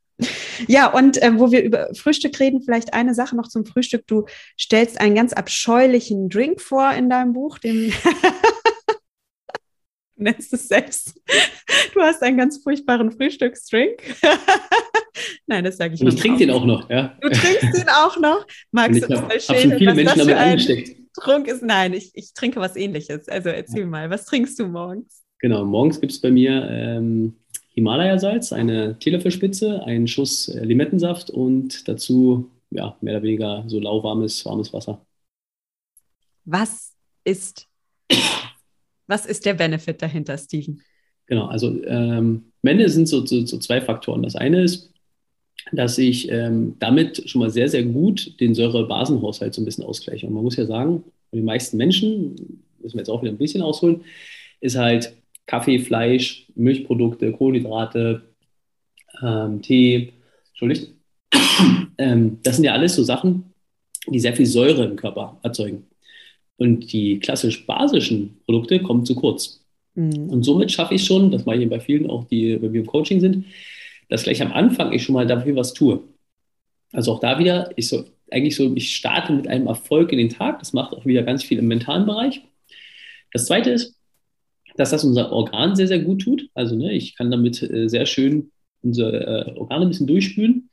[0.69, 0.93] Ja.
[0.93, 4.07] und äh, wo wir über Frühstück reden, vielleicht eine Sache noch zum Frühstück.
[4.07, 4.27] Du
[4.59, 7.93] stellst einen ganz abscheulichen Drink vor in deinem Buch, den
[10.17, 11.21] nennst es selbst.
[11.93, 14.01] Du hast einen ganz furchtbaren Frühstücksdrink.
[15.46, 16.14] Nein, das sage ich nicht.
[16.14, 17.16] Ich trinke den auch noch, ja.
[17.20, 18.46] Du trinkst den auch noch?
[18.72, 20.96] Magst du uns mal schon viele Menschen damit angesteckt.
[21.14, 21.62] Trunk ist?
[21.62, 23.29] Nein, ich, ich trinke was ähnliches.
[23.29, 23.87] Also erzähl ja.
[23.87, 25.22] mal, was trinkst du morgens?
[25.38, 27.35] Genau, morgens gibt es bei mir ähm,
[27.70, 34.44] Himalaya-Salz, eine Teelöffelspitze, einen Schuss äh, Limettensaft und dazu ja, mehr oder weniger so lauwarmes,
[34.44, 35.05] warmes Wasser.
[36.44, 36.92] Was
[37.24, 37.68] ist
[39.07, 40.81] was ist der Benefit dahinter, Steven?
[41.27, 44.22] Genau, also ähm, am Ende sind so, so, so, zwei Faktoren.
[44.22, 44.92] Das eine ist,
[45.73, 50.27] dass ich ähm, damit schon mal sehr, sehr gut den Säure-Basenhaushalt so ein bisschen ausgleiche.
[50.27, 53.38] Und man muss ja sagen, für die meisten Menschen, müssen wir jetzt auch wieder ein
[53.38, 54.03] bisschen ausholen,
[54.61, 55.14] ist halt
[55.47, 58.23] Kaffee, Fleisch, Milchprodukte, Kohlenhydrate,
[59.23, 60.12] ähm, Tee,
[60.51, 60.93] Entschuldigt.
[61.97, 63.55] Ähm, das sind ja alles so Sachen,
[64.09, 65.85] die sehr viel Säure im Körper erzeugen.
[66.57, 69.64] Und die klassisch basischen Produkte kommen zu kurz.
[69.95, 70.29] Mhm.
[70.29, 72.87] Und somit schaffe ich schon, das mache ich bei vielen auch, die bei mir im
[72.87, 73.45] Coaching sind,
[74.09, 76.03] dass gleich am Anfang ich schon mal dafür was tue.
[76.93, 80.29] Also auch da wieder, ich so, eigentlich so, ich starte mit einem Erfolg in den
[80.29, 80.59] Tag.
[80.59, 82.43] Das macht auch wieder ganz viel im mentalen Bereich.
[83.33, 83.97] Das zweite ist,
[84.77, 86.49] dass das unser Organ sehr, sehr gut tut.
[86.55, 88.51] Also ne, ich kann damit äh, sehr schön
[88.83, 90.71] unsere äh, Organe ein bisschen durchspülen.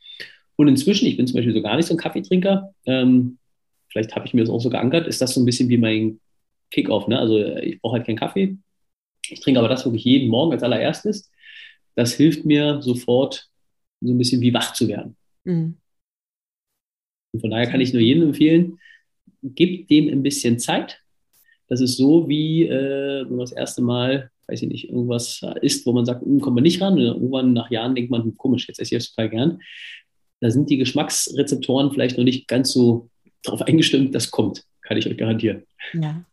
[0.56, 3.38] Und inzwischen, ich bin zum Beispiel so gar nicht so ein Kaffeetrinker, ähm,
[3.90, 6.20] vielleicht habe ich mir das auch so geankert, ist das so ein bisschen wie mein
[6.70, 7.08] Kickoff.
[7.08, 7.20] Ne?
[7.20, 8.58] Also ich brauche halt keinen Kaffee.
[9.28, 11.32] Ich trinke aber das wirklich jeden Morgen als allererstes.
[11.96, 13.50] Das hilft mir sofort,
[14.02, 15.16] so ein bisschen wie wach zu werden.
[15.44, 15.78] Mhm.
[17.34, 18.80] Und von daher kann ich nur jedem empfehlen,
[19.42, 21.00] gib dem ein bisschen Zeit.
[21.68, 25.86] Das ist so wie, äh, wenn man das erste Mal, weiß ich nicht, irgendwas isst,
[25.86, 26.94] wo man sagt, hm, kommt man nicht ran.
[26.94, 29.60] Und irgendwann nach Jahren denkt man, hm, komisch, jetzt esse ich das total gern.
[30.42, 33.10] Da sind die Geschmacksrezeptoren vielleicht noch nicht ganz so
[33.44, 35.64] darauf eingestimmt, das kommt, kann ich euch garantieren.
[35.94, 36.26] Ja.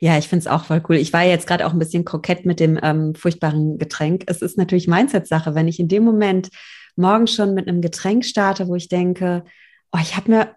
[0.00, 0.96] Ja, ich finde es auch voll cool.
[0.96, 4.24] Ich war jetzt gerade auch ein bisschen kokett mit dem ähm, furchtbaren Getränk.
[4.26, 6.48] Es ist natürlich Mindset-Sache, wenn ich in dem Moment
[6.96, 9.44] morgen schon mit einem Getränk starte, wo ich denke,
[9.92, 10.56] oh, ich habe mir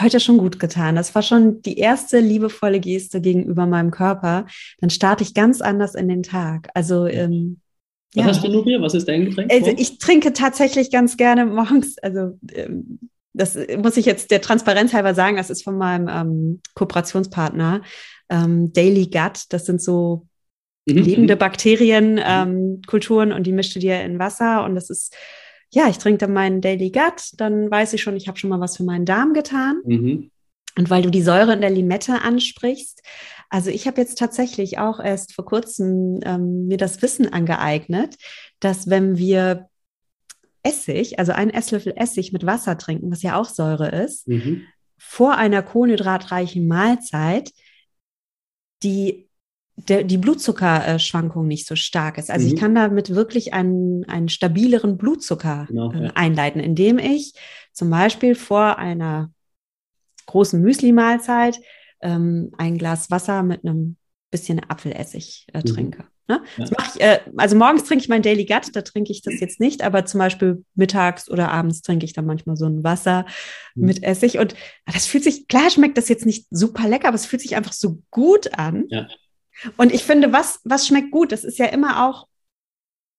[0.00, 0.96] heute schon gut getan.
[0.96, 4.46] Das war schon die erste liebevolle Geste gegenüber meinem Körper.
[4.80, 6.68] Dann starte ich ganz anders in den Tag.
[6.74, 7.60] Also ähm,
[8.14, 8.30] was ja.
[8.30, 8.80] hast du, Nubia?
[8.80, 9.52] Was ist dein Getränk?
[9.52, 12.98] Also ich trinke tatsächlich ganz gerne morgens, also ähm,
[13.32, 17.82] das muss ich jetzt der Transparenz halber sagen, das ist von meinem ähm, Kooperationspartner
[18.28, 19.44] ähm, Daily Gut.
[19.50, 20.26] Das sind so
[20.86, 20.98] mhm.
[20.98, 25.14] lebende Bakterienkulturen ähm, und die mischte dir in Wasser und das ist
[25.70, 28.60] ja, ich trinke dann meinen Daily Gut, dann weiß ich schon, ich habe schon mal
[28.60, 29.80] was für meinen Darm getan.
[29.84, 30.30] Mhm.
[30.78, 33.02] Und weil du die Säure in der Limette ansprichst,
[33.48, 38.16] also ich habe jetzt tatsächlich auch erst vor kurzem ähm, mir das Wissen angeeignet,
[38.60, 39.68] dass wenn wir
[40.62, 44.62] Essig, also einen Esslöffel Essig mit Wasser trinken, was ja auch Säure ist, mhm.
[44.98, 47.52] vor einer kohlenhydratreichen Mahlzeit
[48.86, 49.28] die,
[49.76, 52.30] der, die Blutzuckerschwankung nicht so stark ist.
[52.30, 52.54] Also mhm.
[52.54, 56.10] ich kann damit wirklich einen, einen stabileren Blutzucker genau, äh, ja.
[56.14, 57.34] einleiten, indem ich
[57.72, 59.30] zum Beispiel vor einer
[60.26, 61.60] großen Müsli-Mahlzeit
[62.00, 63.96] ähm, ein Glas Wasser mit einem
[64.30, 65.94] bisschen Apfelessig äh, mhm.
[66.28, 66.42] Ne?
[66.56, 66.64] Ja.
[66.64, 69.82] Ich, äh, also morgens trinke ich mein Daily Gut, da trinke ich das jetzt nicht,
[69.82, 73.26] aber zum Beispiel mittags oder abends trinke ich dann manchmal so ein Wasser
[73.74, 73.86] mhm.
[73.86, 74.38] mit Essig.
[74.38, 74.54] Und
[74.86, 77.72] das fühlt sich, klar schmeckt das jetzt nicht super lecker, aber es fühlt sich einfach
[77.72, 78.86] so gut an.
[78.88, 79.06] Ja.
[79.76, 82.26] Und ich finde, was, was schmeckt gut, das ist ja immer auch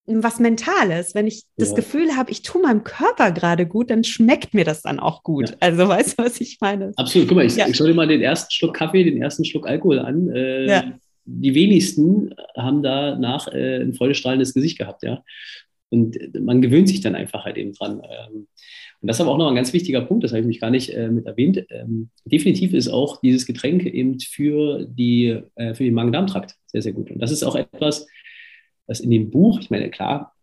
[0.06, 1.14] was Mentales.
[1.14, 4.80] Wenn ich das Gefühl habe, ich tue meinem Körper gerade gut, dann schmeckt mir das
[4.80, 5.50] dann auch gut.
[5.50, 5.56] Ja.
[5.60, 6.92] Also weißt du, was ich meine?
[6.96, 7.28] Absolut.
[7.28, 7.68] Guck mal, ich, ja.
[7.68, 10.28] ich schau dir mal den ersten Schluck Kaffee, den ersten Schluck Alkohol an.
[10.30, 10.84] Äh, ja
[11.30, 15.22] die wenigsten haben danach äh, ein freudestrahlendes Gesicht gehabt, ja.
[15.90, 18.02] Und man gewöhnt sich dann einfach halt eben dran.
[18.02, 18.46] Ähm,
[19.00, 20.70] und das ist aber auch noch ein ganz wichtiger Punkt, das habe ich mich gar
[20.70, 21.64] nicht äh, mit erwähnt.
[21.70, 26.92] Ähm, definitiv ist auch dieses Getränk eben für, die, äh, für den Magen-Darm-Trakt sehr, sehr
[26.92, 27.10] gut.
[27.10, 28.06] Und das ist auch etwas,
[28.86, 30.34] das in dem Buch, ich meine, klar,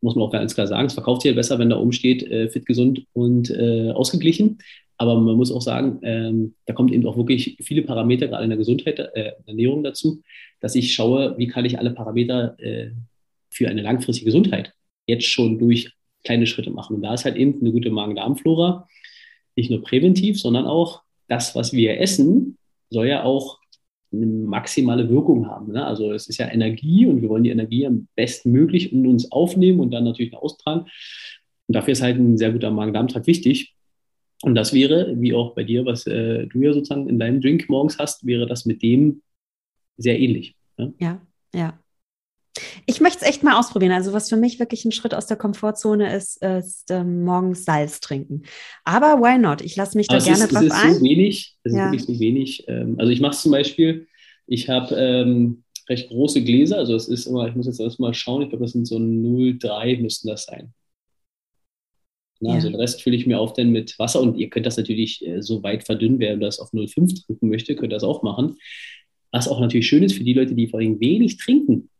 [0.00, 2.22] muss man auch ganz klar sagen, es verkauft sich ja besser, wenn da oben steht,
[2.22, 4.58] äh, fit, gesund und ausgeglichen.
[4.98, 8.50] Aber man muss auch sagen, ähm, da kommt eben auch wirklich viele Parameter, gerade in
[8.50, 10.22] der Gesundheit, äh, Ernährung dazu,
[10.60, 12.90] dass ich schaue, wie kann ich alle Parameter äh,
[13.50, 14.74] für eine langfristige Gesundheit
[15.06, 15.92] jetzt schon durch
[16.24, 16.96] kleine Schritte machen.
[16.96, 18.86] Und da ist halt eben eine gute Magen-Darm-Flora
[19.58, 22.56] nicht nur präventiv, sondern auch das, was wir essen,
[22.90, 23.58] soll ja auch
[24.12, 25.72] eine maximale Wirkung haben.
[25.72, 25.84] Ne?
[25.84, 29.30] Also es ist ja Energie und wir wollen die Energie am besten möglich in uns
[29.30, 30.86] aufnehmen und dann natürlich austragen.
[31.66, 33.74] Und dafür ist halt ein sehr guter Magen-Darm-Trakt wichtig.
[34.42, 37.68] Und das wäre, wie auch bei dir, was äh, du ja sozusagen in deinem Drink
[37.68, 39.22] morgens hast, wäre das mit dem
[39.96, 40.56] sehr ähnlich.
[40.76, 40.94] Ne?
[40.98, 41.20] Ja,
[41.54, 41.78] ja.
[42.86, 43.92] Ich möchte es echt mal ausprobieren.
[43.92, 48.00] Also was für mich wirklich ein Schritt aus der Komfortzone ist, ist ähm, morgens Salz
[48.00, 48.42] trinken.
[48.84, 49.60] Aber why not?
[49.60, 50.94] Ich lasse mich da gerne ist, drauf es ist ein.
[50.94, 51.86] So wenig, es ja.
[51.86, 52.64] ist wirklich so wenig.
[52.68, 54.06] Ähm, also ich mache es zum Beispiel,
[54.46, 58.42] ich habe ähm, recht große Gläser, also es ist immer, ich muss jetzt erstmal schauen,
[58.42, 60.72] ich glaube, das sind so 0,3 müssten das sein.
[62.40, 62.54] Na, ja.
[62.56, 65.26] Also den Rest fülle ich mir auf dann mit Wasser und ihr könnt das natürlich
[65.26, 68.56] äh, so weit verdünnen, wer das auf 0,5 trinken möchte, könnt das auch machen.
[69.32, 71.90] Was auch natürlich schön ist für die Leute, die vor allem wenig trinken,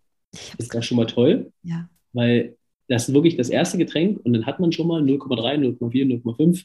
[0.59, 1.53] ist das schon mal toll.
[1.62, 1.88] Ja.
[2.12, 2.57] Weil
[2.88, 6.64] das ist wirklich das erste Getränk und dann hat man schon mal 0,3, 0,4, 0,5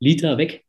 [0.00, 0.64] Liter weg.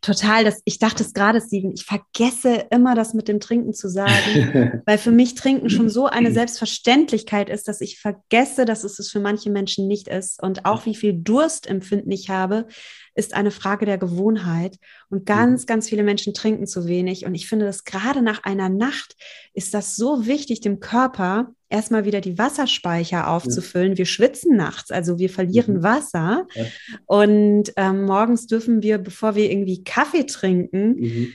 [0.00, 3.88] Total, das, ich dachte es gerade, Steven, ich vergesse immer das mit dem Trinken zu
[3.88, 8.98] sagen, weil für mich Trinken schon so eine Selbstverständlichkeit ist, dass ich vergesse, dass es
[8.98, 10.42] es für manche Menschen nicht ist.
[10.42, 12.66] Und auch wie viel Durstempfinden ich habe,
[13.14, 14.76] ist eine Frage der Gewohnheit.
[15.08, 15.66] Und ganz, mhm.
[15.66, 17.26] ganz viele Menschen trinken zu wenig.
[17.26, 19.16] Und ich finde, dass gerade nach einer Nacht
[19.54, 23.92] ist das so wichtig, dem Körper erstmal wieder die Wasserspeicher aufzufüllen.
[23.92, 23.98] Ja.
[23.98, 25.82] Wir schwitzen nachts, also wir verlieren mhm.
[25.82, 26.46] Wasser.
[26.54, 26.64] Ja.
[27.06, 31.32] Und ähm, morgens dürfen wir, bevor wir irgendwie Kaffee trinken, mhm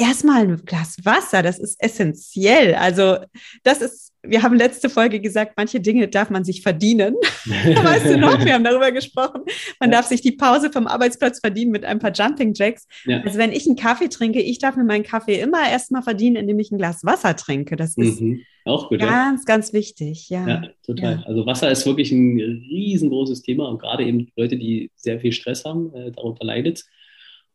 [0.00, 2.74] erstmal ein Glas Wasser, das ist essentiell.
[2.74, 3.18] Also
[3.62, 7.14] das ist, wir haben letzte Folge gesagt, manche Dinge darf man sich verdienen.
[7.44, 9.42] weißt du noch, wir haben darüber gesprochen.
[9.78, 9.96] Man ja.
[9.96, 12.86] darf sich die Pause vom Arbeitsplatz verdienen mit ein paar Jumping Jacks.
[13.06, 13.20] Ja.
[13.22, 16.58] Also wenn ich einen Kaffee trinke, ich darf mir meinen Kaffee immer erstmal verdienen, indem
[16.58, 17.76] ich ein Glas Wasser trinke.
[17.76, 18.42] Das ist mhm.
[18.64, 19.00] auch gut.
[19.00, 19.44] Ganz, ja.
[19.46, 20.28] ganz wichtig.
[20.28, 21.24] Ja, ja total.
[21.26, 25.64] Also Wasser ist wirklich ein riesengroßes Thema und gerade eben Leute, die sehr viel Stress
[25.64, 26.84] haben, äh, darunter leidet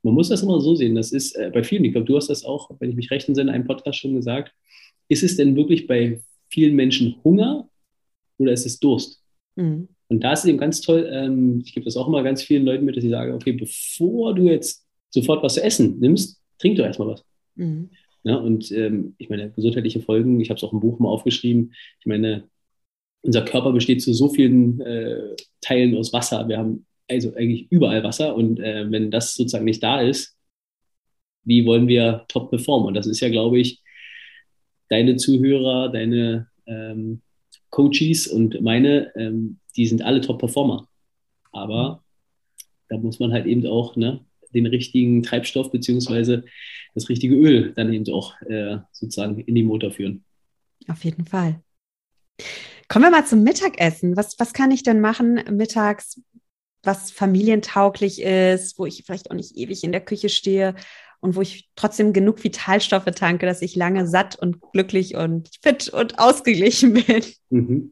[0.05, 0.93] man muss das immer so sehen.
[0.93, 3.27] Das ist äh, bei vielen, ich glaube, du hast das auch, wenn ich mich recht
[3.27, 4.53] entsinne, in einem Podcast schon gesagt.
[5.07, 7.69] Ist es denn wirklich bei vielen Menschen Hunger
[8.37, 9.21] oder ist es Durst?
[9.55, 9.87] Mhm.
[10.07, 12.65] Und da ist es eben ganz toll, ähm, ich gebe das auch immer ganz vielen
[12.65, 16.77] Leuten mit, dass sie sagen, okay, bevor du jetzt sofort was zu essen nimmst, trink
[16.77, 17.25] doch erstmal was.
[17.55, 17.89] Mhm.
[18.23, 21.73] Ja, und ähm, ich meine, gesundheitliche Folgen, ich habe es auch im Buch mal aufgeschrieben,
[21.99, 22.43] ich meine,
[23.21, 26.47] unser Körper besteht zu so vielen äh, Teilen aus Wasser.
[26.47, 30.35] Wir haben also eigentlich überall Wasser und äh, wenn das sozusagen nicht da ist,
[31.43, 32.87] wie wollen wir top performen?
[32.87, 33.81] Und das ist ja, glaube ich,
[34.89, 37.21] deine Zuhörer, deine ähm,
[37.69, 40.87] Coaches und meine, ähm, die sind alle Top-Performer.
[41.51, 42.03] Aber
[42.89, 46.45] da muss man halt eben auch ne, den richtigen Treibstoff beziehungsweise
[46.93, 50.23] das richtige Öl dann eben auch äh, sozusagen in den Motor führen.
[50.87, 51.61] Auf jeden Fall.
[52.87, 54.15] Kommen wir mal zum Mittagessen.
[54.15, 56.21] Was, was kann ich denn machen mittags,
[56.83, 60.75] was familientauglich ist, wo ich vielleicht auch nicht ewig in der Küche stehe
[61.25, 65.89] und wo ich trotzdem genug Vitalstoffe tanke, dass ich lange satt und glücklich und fit
[65.89, 67.23] und ausgeglichen bin.
[67.49, 67.91] Mhm.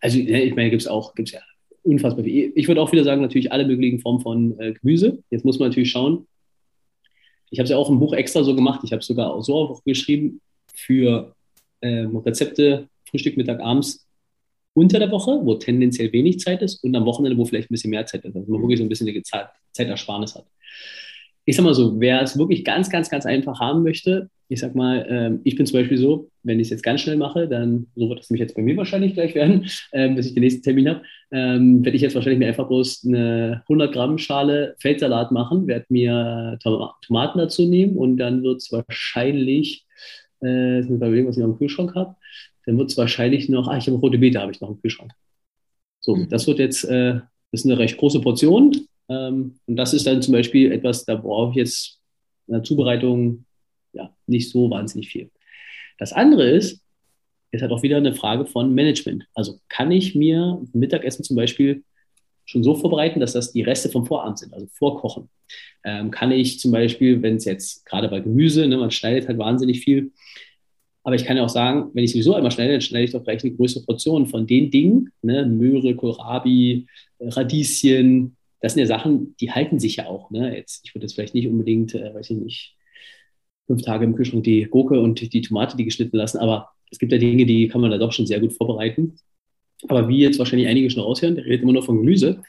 [0.00, 1.40] Also ich meine, gibt es auch, gibt es ja
[1.82, 2.52] unfassbar viel.
[2.54, 5.22] Ich würde auch wieder sagen, natürlich alle möglichen Formen von äh, Gemüse.
[5.30, 6.26] Jetzt muss man natürlich schauen.
[7.50, 8.80] Ich habe es ja auch im Buch extra so gemacht.
[8.84, 10.40] Ich habe es sogar auch so aufgeschrieben
[10.72, 11.34] für
[11.82, 14.06] ähm, Rezepte, Frühstück, Mittag, abends
[14.74, 17.90] unter der Woche, wo tendenziell wenig Zeit ist, und am Wochenende, wo vielleicht ein bisschen
[17.90, 20.46] mehr Zeit ist, also man wirklich so ein bisschen eine Zeit, Zeitersparnis hat.
[21.50, 24.76] Ich sag mal so, wer es wirklich ganz, ganz, ganz einfach haben möchte, ich sag
[24.76, 27.88] mal, ähm, ich bin zum Beispiel so, wenn ich es jetzt ganz schnell mache, dann,
[27.96, 30.62] so wird es mich jetzt bei mir wahrscheinlich gleich werden, ähm, bis ich den nächsten
[30.62, 35.32] Termin habe, ähm, werde ich jetzt wahrscheinlich mir einfach bloß eine 100 Gramm Schale Feldsalat
[35.32, 39.86] machen, werde mir Tom Tomaten dazu nehmen und dann wird es wahrscheinlich,
[40.44, 42.14] äh, jetzt muss ich überlegen, was ich noch im Kühlschrank habe,
[42.64, 45.10] dann wird es wahrscheinlich noch, ah, ich habe rote Beete, habe ich noch im Kühlschrank.
[45.98, 46.28] So, mhm.
[46.28, 47.14] das wird jetzt, äh,
[47.50, 48.72] das ist eine recht große Portion.
[49.10, 52.00] Ähm, und das ist dann zum Beispiel etwas, da brauche ich jetzt
[52.46, 53.44] in der Zubereitung
[53.92, 55.30] ja, nicht so wahnsinnig viel.
[55.98, 56.80] Das andere ist,
[57.50, 59.26] ist halt auch wieder eine Frage von Management.
[59.34, 61.82] Also kann ich mir Mittagessen zum Beispiel
[62.46, 65.28] schon so vorbereiten, dass das die Reste vom Vorabend sind, also vorkochen.
[65.84, 69.38] Ähm, kann ich zum Beispiel, wenn es jetzt gerade bei Gemüse, ne, man schneidet halt
[69.38, 70.12] wahnsinnig viel,
[71.02, 73.24] Aber ich kann ja auch sagen, wenn ich sowieso einmal schneide, dann schneide ich doch
[73.24, 75.46] gleich eine größere Portion von den Dingen, ne?
[75.46, 76.86] Möhre, Kohlrabi,
[77.20, 78.36] Radieschen.
[78.60, 80.30] Das sind ja Sachen, die halten sich ja auch.
[80.30, 80.56] Ne?
[80.56, 82.76] Jetzt, ich würde jetzt vielleicht nicht unbedingt, äh, weiß ich nicht,
[83.66, 86.38] fünf Tage im Kühlschrank die Gurke und die Tomate, die geschnitten lassen.
[86.38, 89.16] Aber es gibt ja Dinge, die kann man da doch schon sehr gut vorbereiten.
[89.88, 92.42] Aber wie jetzt wahrscheinlich einige schon raushören, der redet immer nur von Gemüse.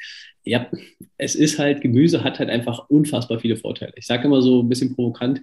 [0.43, 0.69] Ja,
[1.17, 3.93] es ist halt, Gemüse hat halt einfach unfassbar viele Vorteile.
[3.95, 5.41] Ich sage immer so ein bisschen provokant,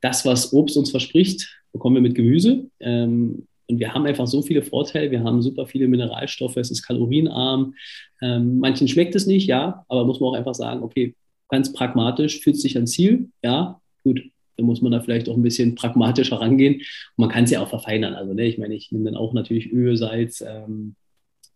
[0.00, 2.70] das, was Obst uns verspricht, bekommen wir mit Gemüse.
[2.80, 5.10] Ähm, und wir haben einfach so viele Vorteile.
[5.10, 6.56] Wir haben super viele Mineralstoffe.
[6.56, 7.74] Es ist kalorienarm.
[8.20, 11.14] Ähm, manchen schmeckt es nicht, ja, aber muss man auch einfach sagen, okay,
[11.48, 14.22] ganz pragmatisch, fühlt sich ans Ziel, ja, gut.
[14.56, 16.74] Dann muss man da vielleicht auch ein bisschen pragmatischer rangehen.
[16.74, 16.84] Und
[17.16, 18.14] man kann es ja auch verfeinern.
[18.14, 20.94] Also, ne, ich meine, ich nehme dann auch natürlich Öl, Salz, ähm,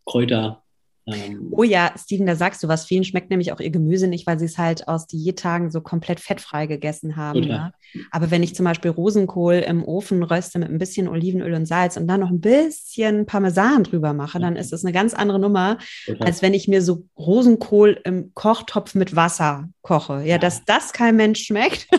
[0.04, 0.64] Kräuter,
[1.12, 2.84] ähm, oh ja, Steven, da sagst du was.
[2.86, 6.20] Vielen schmeckt nämlich auch ihr Gemüse nicht, weil sie es halt aus Diättagen so komplett
[6.20, 7.42] fettfrei gegessen haben.
[7.42, 7.72] Ja?
[8.10, 11.96] Aber wenn ich zum Beispiel Rosenkohl im Ofen röste mit ein bisschen Olivenöl und Salz
[11.96, 15.78] und dann noch ein bisschen Parmesan drüber mache, dann ist das eine ganz andere Nummer,
[16.06, 16.26] Total.
[16.26, 20.20] als wenn ich mir so Rosenkohl im Kochtopf mit Wasser koche.
[20.20, 20.38] Ja, ja.
[20.38, 21.88] dass das kein Mensch schmeckt.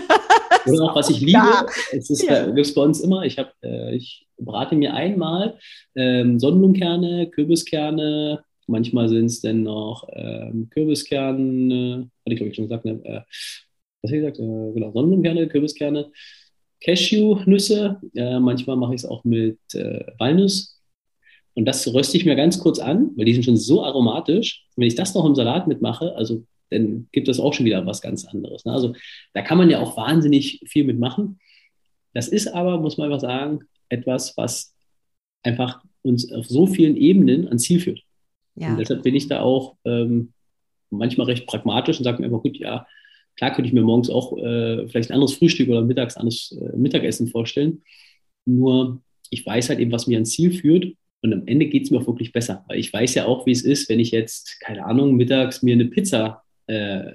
[0.67, 2.45] Oder auch, was ich liebe, es ist ja.
[2.45, 5.58] bei, bei uns immer, ich, hab, äh, ich brate mir einmal
[5.95, 12.66] ähm, Sonnenblumenkerne, Kürbiskerne, Manchmal sind es dann noch ähm, Kürbiskerne, hatte ich glaube ich schon
[12.66, 13.00] gesagt, ne?
[13.04, 13.22] äh,
[14.02, 14.40] was habe ich gesagt?
[14.40, 16.12] Äh, genau, Sonnenblumenkerne, Kürbiskerne,
[16.82, 18.00] Cashewnüsse.
[18.16, 20.80] Äh, manchmal mache ich es auch mit äh, Walnuss.
[21.54, 24.66] Und das röste ich mir ganz kurz an, weil die sind schon so aromatisch.
[24.76, 28.02] Wenn ich das noch im Salat mitmache, also dann gibt das auch schon wieder was
[28.02, 28.64] ganz anderes.
[28.66, 28.72] Ne?
[28.72, 28.94] Also
[29.34, 31.40] da kann man ja auch wahnsinnig viel mitmachen.
[32.14, 34.74] Das ist aber, muss man einfach sagen, etwas, was
[35.44, 38.04] einfach uns auf so vielen Ebenen ans Ziel führt.
[38.60, 38.72] Ja.
[38.72, 40.34] Und deshalb bin ich da auch ähm,
[40.89, 42.86] manchmal recht pragmatisch und sage mir einfach, gut, ja,
[43.36, 46.78] klar könnte ich mir morgens auch äh, vielleicht ein anderes Frühstück oder mittags anderes äh,
[46.78, 47.84] Mittagessen vorstellen.
[48.45, 50.93] Nur ich weiß halt eben, was mir ans Ziel führt.
[51.22, 52.63] Und am Ende geht es mir auch wirklich besser.
[52.67, 55.74] Weil ich weiß ja auch, wie es ist, wenn ich jetzt, keine Ahnung, mittags mir
[55.74, 57.12] eine Pizza äh,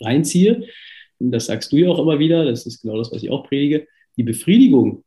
[0.00, 0.64] reinziehe.
[1.18, 3.46] Und das sagst du ja auch immer wieder, das ist genau das, was ich auch
[3.46, 3.86] predige.
[4.16, 5.04] Die Befriedigung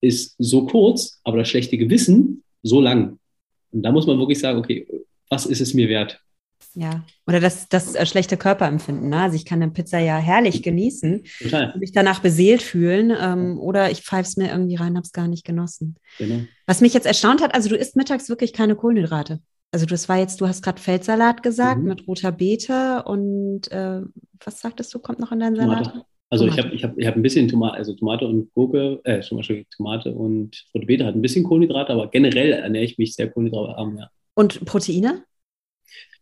[0.00, 3.18] ist so kurz, aber das schlechte Gewissen so lang.
[3.76, 4.86] Und da muss man wirklich sagen, okay,
[5.28, 6.20] was ist es mir wert?
[6.72, 9.10] Ja, oder das, das äh, schlechte Körperempfinden.
[9.10, 9.20] Ne?
[9.20, 11.74] Also ich kann eine Pizza ja herrlich genießen, Total.
[11.78, 15.28] mich danach beseelt fühlen ähm, oder ich pfeife es mir irgendwie rein, habe es gar
[15.28, 15.96] nicht genossen.
[16.18, 16.40] Genau.
[16.66, 19.40] Was mich jetzt erstaunt hat, also du isst mittags wirklich keine Kohlenhydrate.
[19.72, 21.88] Also das war jetzt, du hast gerade Feldsalat gesagt mhm.
[21.88, 24.00] mit roter Beete und äh,
[24.44, 25.84] was sagtest du, kommt noch in deinen Salat?
[25.84, 26.06] Tomate.
[26.28, 26.60] Also Tomate.
[26.60, 29.38] ich habe ich hab, ich hab ein bisschen Tomate, also Tomate und Gurke, äh, zum
[29.38, 33.30] Beispiel Tomate und rote Beete hat ein bisschen Kohlenhydrate, aber generell ernähre ich mich sehr
[33.30, 34.10] kohlenhydratarm, ja.
[34.34, 35.24] Und Proteine?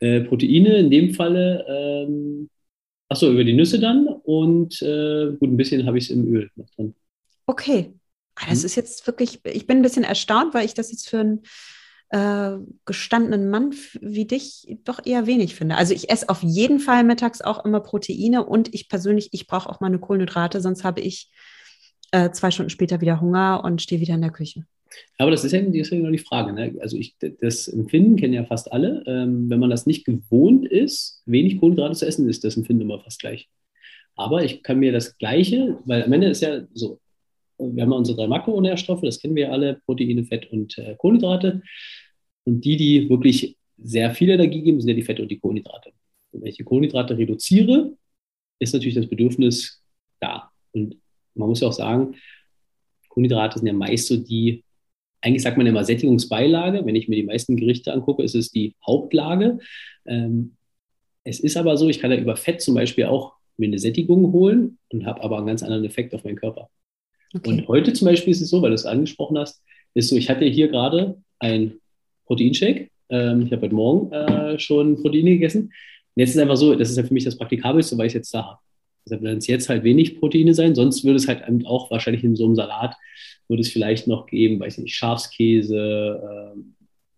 [0.01, 2.51] Äh, Proteine in dem Falle, ähm,
[3.09, 6.51] achso, über die Nüsse dann und äh, gut, ein bisschen habe ich es im Öl
[6.57, 6.95] noch drin.
[7.47, 7.93] Okay.
[8.37, 8.67] Ah, das mhm.
[8.67, 11.43] ist jetzt wirklich, ich bin ein bisschen erstaunt, weil ich das jetzt für ein
[12.11, 15.77] äh, gestandenen Mann wie dich doch eher wenig finde.
[15.77, 19.69] Also ich esse auf jeden Fall mittags auch immer Proteine und ich persönlich, ich brauche
[19.69, 21.31] auch meine Kohlenhydrate, sonst habe ich
[22.13, 24.65] äh, zwei Stunden später wieder Hunger und stehe wieder in der Küche.
[25.19, 26.53] Aber das ist ja deswegen noch die Frage.
[26.53, 26.77] Ne?
[26.81, 29.03] Also ich, das Empfinden kennen ja fast alle.
[29.07, 33.01] Ähm, wenn man das nicht gewohnt ist, wenig Kohlenhydrate zu essen, ist das Empfinden immer
[33.01, 33.49] fast gleich.
[34.17, 37.01] Aber ich kann mir das Gleiche, weil am Ende ist ja so,
[37.59, 40.97] wir haben ja unsere drei Makronährstoffe, das kennen wir ja alle, Proteine, Fett und äh,
[40.97, 41.63] Kohlenhydrate.
[42.45, 45.93] Und die, die wirklich sehr viel Energie geben, sind ja die Fette und die Kohlenhydrate.
[46.33, 47.97] Und wenn ich die Kohlenhydrate reduziere,
[48.59, 49.83] ist natürlich das Bedürfnis
[50.21, 50.51] da.
[50.73, 50.97] Und
[51.35, 52.17] man muss ja auch sagen,
[53.09, 54.65] Kohlenhydrate sind ja meist so die,
[55.21, 56.85] eigentlich sagt man immer Sättigungsbeilage.
[56.85, 59.59] Wenn ich mir die meisten Gerichte angucke, ist es die Hauptlage.
[60.07, 60.57] Ähm,
[61.25, 64.33] es ist aber so, ich kann ja über Fett zum Beispiel auch mir eine Sättigung
[64.33, 66.69] holen und habe aber einen ganz anderen Effekt auf meinen Körper.
[67.35, 67.51] Okay.
[67.51, 69.63] Und heute zum Beispiel ist es so, weil du es angesprochen hast,
[69.95, 71.75] ist so, ich hatte hier gerade ein
[72.27, 72.91] Proteinshake.
[73.09, 75.63] Ähm, ich habe heute Morgen äh, schon Proteine gegessen.
[75.63, 75.73] Und
[76.21, 78.15] jetzt ist es einfach so, das ist ja für mich das Praktikabelste, weil ich es
[78.15, 78.59] jetzt da habe.
[79.05, 82.37] Deshalb werden es jetzt halt wenig Proteine sein, sonst würde es halt auch wahrscheinlich in
[82.37, 82.97] so einem Salat,
[83.49, 86.75] würde es vielleicht noch geben, weiß ich nicht, Schafskäse, ähm,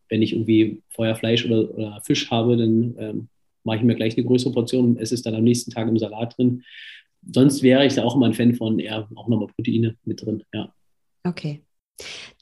[0.09, 3.29] wenn ich irgendwie Feuerfleisch oder, oder Fisch habe, dann ähm,
[3.65, 5.99] mache ich mir gleich eine größere Portion und esse es dann am nächsten Tag im
[5.99, 6.65] Salat drin.
[7.33, 10.43] Sonst wäre ich da auch immer ein Fan von eher auch nochmal Proteine mit drin,
[10.53, 10.73] ja.
[11.25, 11.63] Okay.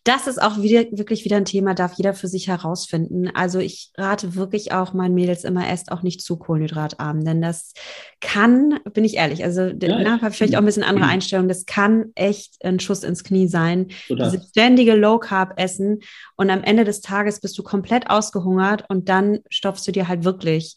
[0.03, 3.31] Das ist auch wieder, wirklich wieder ein Thema, darf jeder für sich herausfinden.
[3.33, 7.73] Also ich rate wirklich auch meinen Mädels immer erst auch nicht zu kohlenhydratarm, denn das
[8.21, 11.65] kann, bin ich ehrlich, also ja, na, habe vielleicht auch ein bisschen andere Einstellung, das
[11.65, 13.89] kann echt ein Schuss ins Knie sein.
[14.09, 14.31] Total.
[14.31, 16.01] Diese ständige Low Carb essen
[16.37, 20.25] und am Ende des Tages bist du komplett ausgehungert und dann stopfst du dir halt
[20.25, 20.77] wirklich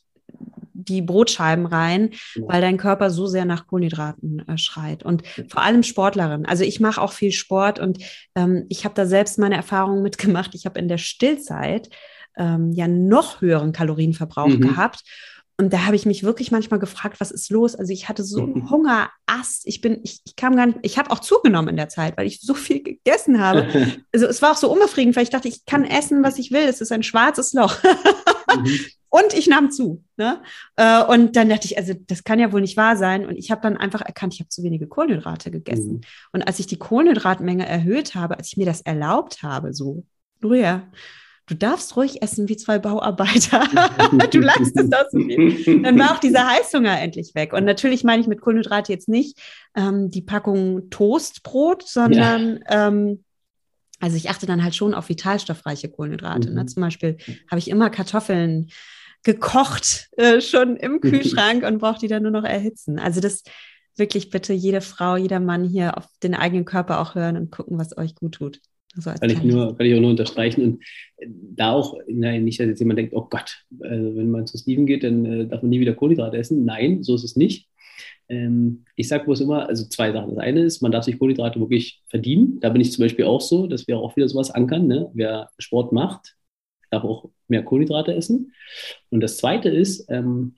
[0.78, 2.43] die Brotscheiben rein, ja.
[2.47, 5.03] weil dein Körper so sehr nach Kohlenhydraten äh, schreit.
[5.03, 6.45] Und vor allem Sportlerin.
[6.45, 7.99] Also ich mache auch viel Sport und
[8.36, 10.53] ähm, ich habe da selbst meine Erfahrungen mitgemacht.
[10.53, 11.89] Ich habe in der Stillzeit
[12.38, 14.61] ähm, ja noch höheren Kalorienverbrauch mhm.
[14.61, 15.03] gehabt.
[15.59, 17.73] Und da habe ich mich wirklich manchmal gefragt, was ist los?
[17.73, 18.69] Also ich hatte so einen mhm.
[18.69, 19.63] Hungerast.
[19.65, 22.28] Ich bin, ich, ich kam gar nicht, ich habe auch zugenommen in der Zeit, weil
[22.28, 23.67] ich so viel gegessen habe.
[24.13, 26.63] Also es war auch so unbefriedigend, weil ich dachte, ich kann essen, was ich will.
[26.67, 27.75] Es ist ein schwarzes Loch.
[28.55, 28.80] mhm.
[29.10, 30.03] Und ich nahm zu.
[30.18, 30.41] Ne?
[30.76, 33.26] Äh, und dann dachte ich, also das kann ja wohl nicht wahr sein.
[33.26, 35.93] Und ich habe dann einfach erkannt, ich habe zu wenige Kohlenhydrate gegessen.
[35.93, 36.01] Mhm.
[36.34, 40.03] Und als ich die Kohlenhydratmenge erhöht habe, als ich mir das erlaubt habe, so,
[40.41, 40.84] Luria,
[41.47, 43.62] du darfst ruhig essen wie zwei Bauarbeiter.
[44.32, 45.82] du leistest das so viel.
[45.82, 47.53] Dann war auch dieser Heißhunger endlich weg.
[47.53, 49.39] Und natürlich meine ich mit Kohlenhydrate jetzt nicht
[49.76, 52.88] ähm, die Packung Toastbrot, sondern ja.
[52.88, 53.24] ähm,
[53.99, 56.49] also ich achte dann halt schon auf vitalstoffreiche Kohlenhydrate.
[56.49, 56.51] Ne?
[56.51, 56.55] Mhm.
[56.55, 56.66] Ne?
[56.68, 57.18] Zum Beispiel
[57.49, 58.70] habe ich immer Kartoffeln
[59.28, 62.97] gekocht äh, schon im Kühlschrank und brauche die dann nur noch erhitzen.
[62.97, 63.43] Also das
[63.97, 67.78] wirklich bitte jede Frau, jeder Mann hier auf den eigenen Körper auch hören und gucken,
[67.78, 68.61] was euch gut tut.
[68.95, 70.63] So kann, ich nur, kann ich auch nur unterstreichen.
[70.63, 70.84] Und
[71.17, 74.57] äh, da auch, nein, nicht, dass jetzt jemand denkt, oh Gott, also wenn man zu
[74.57, 76.63] Steven geht, dann äh, darf man nie wieder Kohlenhydrate essen.
[76.63, 77.67] Nein, so ist es nicht.
[78.30, 80.36] Ähm, ich sage bloß immer, also zwei Sachen.
[80.36, 82.59] Das eine ist, man darf sich Kohlenhydrate wirklich verdienen.
[82.61, 84.88] Da bin ich zum Beispiel auch so, dass wir auch wieder sowas ankern.
[84.88, 85.11] Ne?
[85.13, 86.36] Wer Sport macht,
[86.89, 88.53] darf auch mehr Kohlenhydrate essen.
[89.09, 90.55] Und das zweite ist, ähm,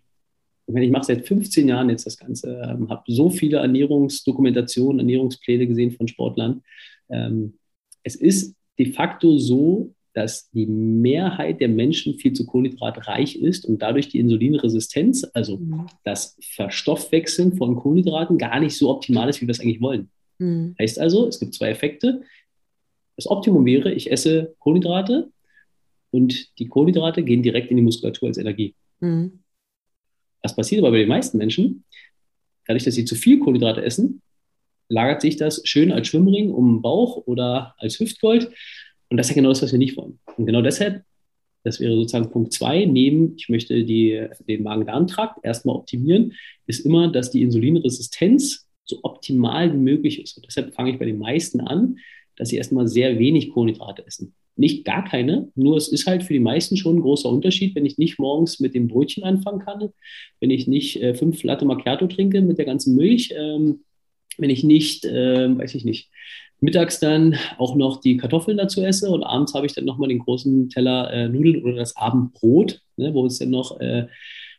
[0.67, 5.91] ich mache seit 15 Jahren jetzt das Ganze, ähm, habe so viele Ernährungsdokumentationen, Ernährungspläne gesehen
[5.91, 6.61] von Sportlern.
[7.09, 7.57] Ähm,
[8.03, 13.82] es ist de facto so, dass die Mehrheit der Menschen viel zu kohlenhydratreich ist und
[13.82, 15.88] dadurch die Insulinresistenz, also mhm.
[16.03, 20.09] das Verstoffwechseln von Kohlenhydraten, gar nicht so optimal ist, wie wir es eigentlich wollen.
[20.39, 20.75] Mhm.
[20.80, 22.23] Heißt also, es gibt zwei Effekte.
[23.15, 25.30] Das Optimum wäre, ich esse Kohlenhydrate
[26.12, 28.76] und die Kohlenhydrate gehen direkt in die Muskulatur als Energie.
[28.99, 29.39] Mhm.
[30.41, 31.84] Was passiert aber bei den meisten Menschen?
[32.66, 34.22] Dadurch, dass sie zu viel Kohlenhydrate essen,
[34.89, 38.51] lagert sich das schön als Schwimmring um den Bauch oder als Hüftgold.
[39.10, 40.20] Und das ist ja genau das, was wir nicht wollen.
[40.38, 41.03] Und genau deshalb,
[41.64, 46.34] das wäre sozusagen Punkt zwei, neben, ich möchte die, den Magen-Darm-Trakt erstmal optimieren,
[46.68, 50.38] ist immer, dass die Insulinresistenz so optimal wie möglich ist.
[50.38, 51.97] Und deshalb fange ich bei den meisten an,
[52.40, 54.34] dass sie erstmal sehr wenig Kohlenhydrate essen.
[54.56, 57.86] Nicht gar keine, nur es ist halt für die meisten schon ein großer Unterschied, wenn
[57.86, 59.90] ich nicht morgens mit dem Brötchen anfangen kann,
[60.40, 63.82] wenn ich nicht äh, fünf Latte Macchiato trinke mit der ganzen Milch, ähm,
[64.38, 66.10] wenn ich nicht, äh, weiß ich nicht,
[66.62, 70.20] mittags dann auch noch die Kartoffeln dazu esse und abends habe ich dann nochmal den
[70.20, 74.08] großen Teller äh, Nudeln oder das Abendbrot, ne, wo es dann noch äh,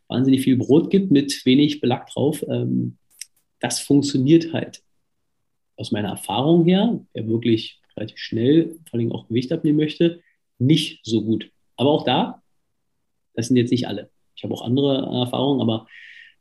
[0.09, 2.45] wahnsinnig viel Brot gibt mit wenig Belag drauf.
[2.49, 2.97] Ähm,
[3.61, 4.83] das funktioniert halt
[5.81, 10.21] aus meiner Erfahrung her, wer wirklich relativ schnell, vor allem auch Gewicht abnehmen möchte,
[10.59, 11.51] nicht so gut.
[11.77, 12.43] Aber auch da,
[13.35, 14.11] das sind jetzt nicht alle.
[14.37, 15.87] Ich habe auch andere Erfahrungen, aber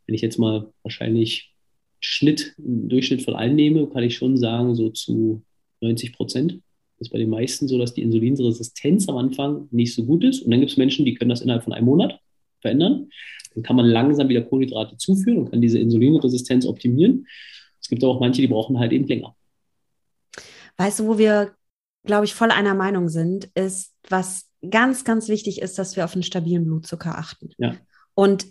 [0.05, 1.53] wenn ich jetzt mal wahrscheinlich
[2.01, 5.43] Schnitt, Durchschnitt von allen nehme, kann ich schon sagen, so zu
[5.81, 6.59] 90 Prozent.
[6.99, 10.41] Ist bei den meisten so, dass die Insulinresistenz am Anfang nicht so gut ist.
[10.41, 12.19] Und dann gibt es Menschen, die können das innerhalb von einem Monat
[12.59, 13.09] verändern.
[13.53, 17.25] Dann kann man langsam wieder Kohlenhydrate zuführen und kann diese Insulinresistenz optimieren.
[17.89, 19.35] Es gibt aber auch manche, die brauchen halt eben länger.
[20.77, 21.55] Weißt du, wo wir,
[22.05, 26.13] glaube ich, voll einer Meinung sind, ist, was ganz, ganz wichtig ist, dass wir auf
[26.13, 27.49] einen stabilen Blutzucker achten.
[27.57, 27.73] Ja.
[28.13, 28.45] Und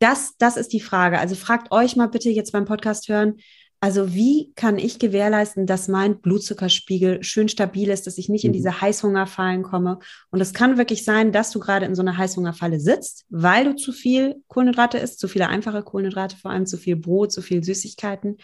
[0.00, 1.20] das, das ist die Frage.
[1.20, 3.36] Also fragt euch mal bitte jetzt beim Podcast hören,
[3.82, 8.52] also wie kann ich gewährleisten, dass mein Blutzuckerspiegel schön stabil ist, dass ich nicht in
[8.52, 8.54] mhm.
[8.54, 9.98] diese Heißhungerfallen komme?
[10.30, 13.74] Und es kann wirklich sein, dass du gerade in so einer Heißhungerfalle sitzt, weil du
[13.74, 17.64] zu viel Kohlenhydrate isst, zu viele einfache Kohlenhydrate, vor allem zu viel Brot, zu viel
[17.64, 18.36] Süßigkeiten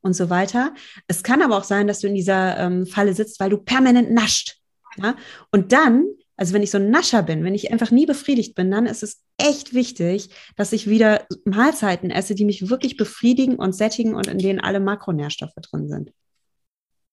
[0.00, 0.72] und so weiter.
[1.08, 4.12] Es kann aber auch sein, dass du in dieser ähm, Falle sitzt, weil du permanent
[4.12, 4.56] nascht.
[4.96, 5.14] Ja?
[5.50, 8.70] Und dann also wenn ich so ein Nascher bin, wenn ich einfach nie befriedigt bin,
[8.70, 13.74] dann ist es echt wichtig, dass ich wieder Mahlzeiten esse, die mich wirklich befriedigen und
[13.74, 16.12] sättigen und in denen alle Makronährstoffe drin sind.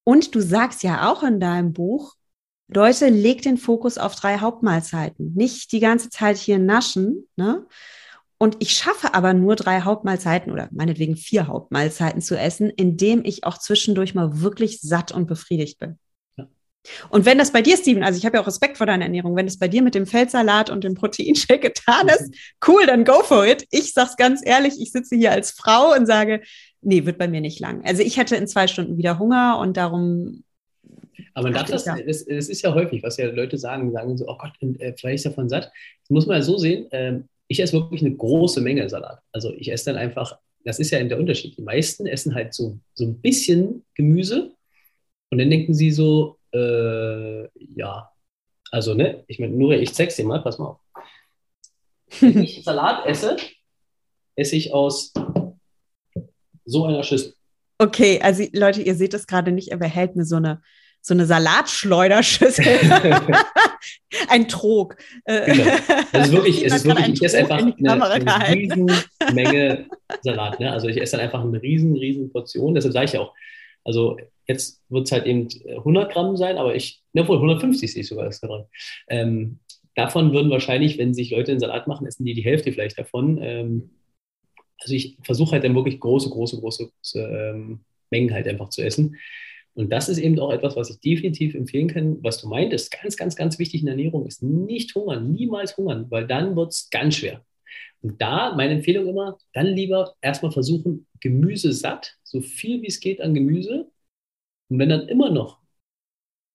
[0.03, 2.15] Und du sagst ja auch in deinem Buch,
[2.67, 5.33] Leute, legt den Fokus auf drei Hauptmahlzeiten.
[5.33, 7.65] Nicht die ganze Zeit hier naschen, ne?
[8.39, 13.45] Und ich schaffe aber nur drei Hauptmahlzeiten oder meinetwegen vier Hauptmahlzeiten zu essen, indem ich
[13.45, 15.97] auch zwischendurch mal wirklich satt und befriedigt bin.
[17.09, 19.35] Und wenn das bei dir, Steven, also ich habe ja auch Respekt vor deiner Ernährung,
[19.35, 22.33] wenn es bei dir mit dem Feldsalat und dem Proteinshake getan ist,
[22.67, 23.65] cool, dann go for it.
[23.71, 26.41] Ich sag's ganz ehrlich, ich sitze hier als Frau und sage,
[26.81, 27.83] nee, wird bei mir nicht lang.
[27.85, 30.43] Also ich hätte in zwei Stunden wieder Hunger und darum.
[31.33, 34.27] Aber man darf das, das, das, ist ja häufig, was ja Leute sagen, sagen so,
[34.27, 35.71] oh Gott, äh, vielleicht ist davon satt.
[36.01, 39.19] Das muss man ja so sehen, äh, ich esse wirklich eine große Menge Salat.
[39.31, 41.57] Also ich esse dann einfach, das ist ja der Unterschied.
[41.57, 44.51] Die meisten essen halt so, so ein bisschen Gemüse
[45.29, 48.11] und dann denken sie so, äh, ja,
[48.71, 50.79] also, ne, ich meine, nur ich zeig's dir mal, pass mal auf.
[52.19, 53.37] Wenn ich Salat esse,
[54.35, 55.13] esse ich aus
[56.65, 57.35] so einer Schüssel.
[57.77, 60.61] Okay, also Leute, ihr seht das gerade nicht, aber er hält mir so eine,
[61.01, 62.65] so eine Salatschleuderschüssel.
[64.29, 64.95] ein Trog.
[65.25, 65.63] Genau.
[66.11, 68.91] Das ist wirklich, es ist wirklich ich esse einfach eine, eine riesen
[69.33, 69.87] Menge
[70.21, 70.59] Salat.
[70.59, 70.71] Ne?
[70.71, 72.73] Also ich esse dann einfach eine riesen, riesen Portion.
[72.73, 73.33] Deshalb sage ich auch,
[73.83, 74.17] also
[74.47, 78.07] jetzt wird es halt eben 100 Gramm sein, aber ich, ne, wohl 150 sehe ich
[78.07, 78.65] sogar das da drin.
[79.07, 79.59] Ähm,
[79.95, 83.39] davon würden wahrscheinlich, wenn sich Leute einen Salat machen, essen die die Hälfte vielleicht davon.
[83.41, 83.89] Ähm,
[84.79, 87.79] also ich versuche halt dann wirklich große, große, große, große ähm,
[88.09, 89.17] Mengen halt einfach zu essen.
[89.75, 92.23] Und das ist eben auch etwas, was ich definitiv empfehlen kann.
[92.23, 96.05] Was du meintest, ganz, ganz, ganz wichtig in der Ernährung ist nicht hungern, niemals hungern,
[96.09, 97.43] weil dann wird es ganz schwer.
[98.01, 102.99] Und da meine Empfehlung immer, dann lieber erstmal versuchen, Gemüse satt, so viel wie es
[102.99, 103.89] geht an Gemüse.
[104.73, 105.59] Und wenn dann immer noch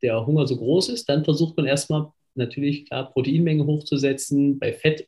[0.02, 4.58] der Hunger so groß ist, dann versucht man erstmal natürlich klar Proteinmenge hochzusetzen.
[4.58, 5.06] Bei Fett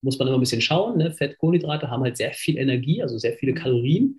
[0.00, 0.96] muss man immer ein bisschen schauen.
[0.96, 1.12] Ne?
[1.12, 4.18] Fett, Kohlenhydrate haben halt sehr viel Energie, also sehr viele Kalorien.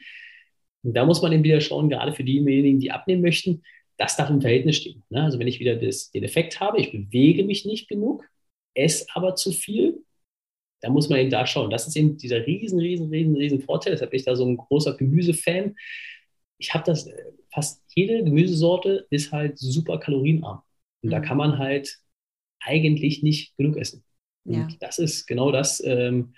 [0.83, 3.63] Und da muss man eben wieder schauen, gerade für diejenigen, die abnehmen möchten,
[3.97, 5.03] das darf im Verhältnis stehen.
[5.09, 5.23] Ne?
[5.23, 8.23] Also wenn ich wieder das, den Effekt habe, ich bewege mich nicht genug,
[8.75, 10.03] esse aber zu viel,
[10.81, 11.71] dann muss man eben da schauen.
[11.71, 13.93] Das ist eben dieser riesen, riesen, riesen, riesen Vorteil.
[13.93, 15.75] Deshalb bin ich da so ein großer Gemüsefan.
[16.59, 20.61] Ich habe das, äh, fast jede Gemüsesorte ist halt super kalorienarm.
[21.01, 21.11] Und mhm.
[21.11, 21.97] da kann man halt
[22.59, 24.03] eigentlich nicht genug essen.
[24.45, 24.67] Und ja.
[24.79, 26.35] das ist genau das, ähm,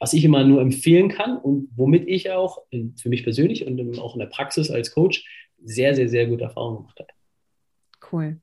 [0.00, 3.98] was ich immer nur empfehlen kann und womit ich auch in, für mich persönlich und
[4.00, 5.24] auch in der Praxis als Coach
[5.62, 7.12] sehr, sehr, sehr gute Erfahrungen gemacht habe.
[8.10, 8.40] Cool.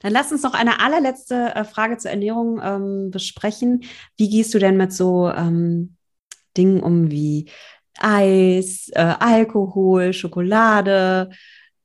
[0.00, 3.84] Dann lass uns noch eine allerletzte äh, Frage zur Ernährung ähm, besprechen.
[4.18, 5.96] Wie gehst du denn mit so ähm,
[6.56, 7.48] Dingen um wie
[7.98, 11.30] Eis, äh, Alkohol, Schokolade?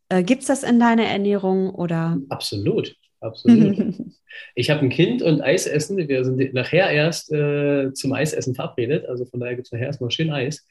[0.09, 2.17] Äh, Gibt es das in deiner Ernährung oder?
[2.29, 3.95] Absolut, absolut.
[4.55, 5.97] ich habe ein Kind und Eis essen.
[5.97, 9.05] Wir sind nachher erst äh, zum Eisessen verabredet.
[9.07, 10.65] Also von daher gibt es nachher erstmal schön Eis.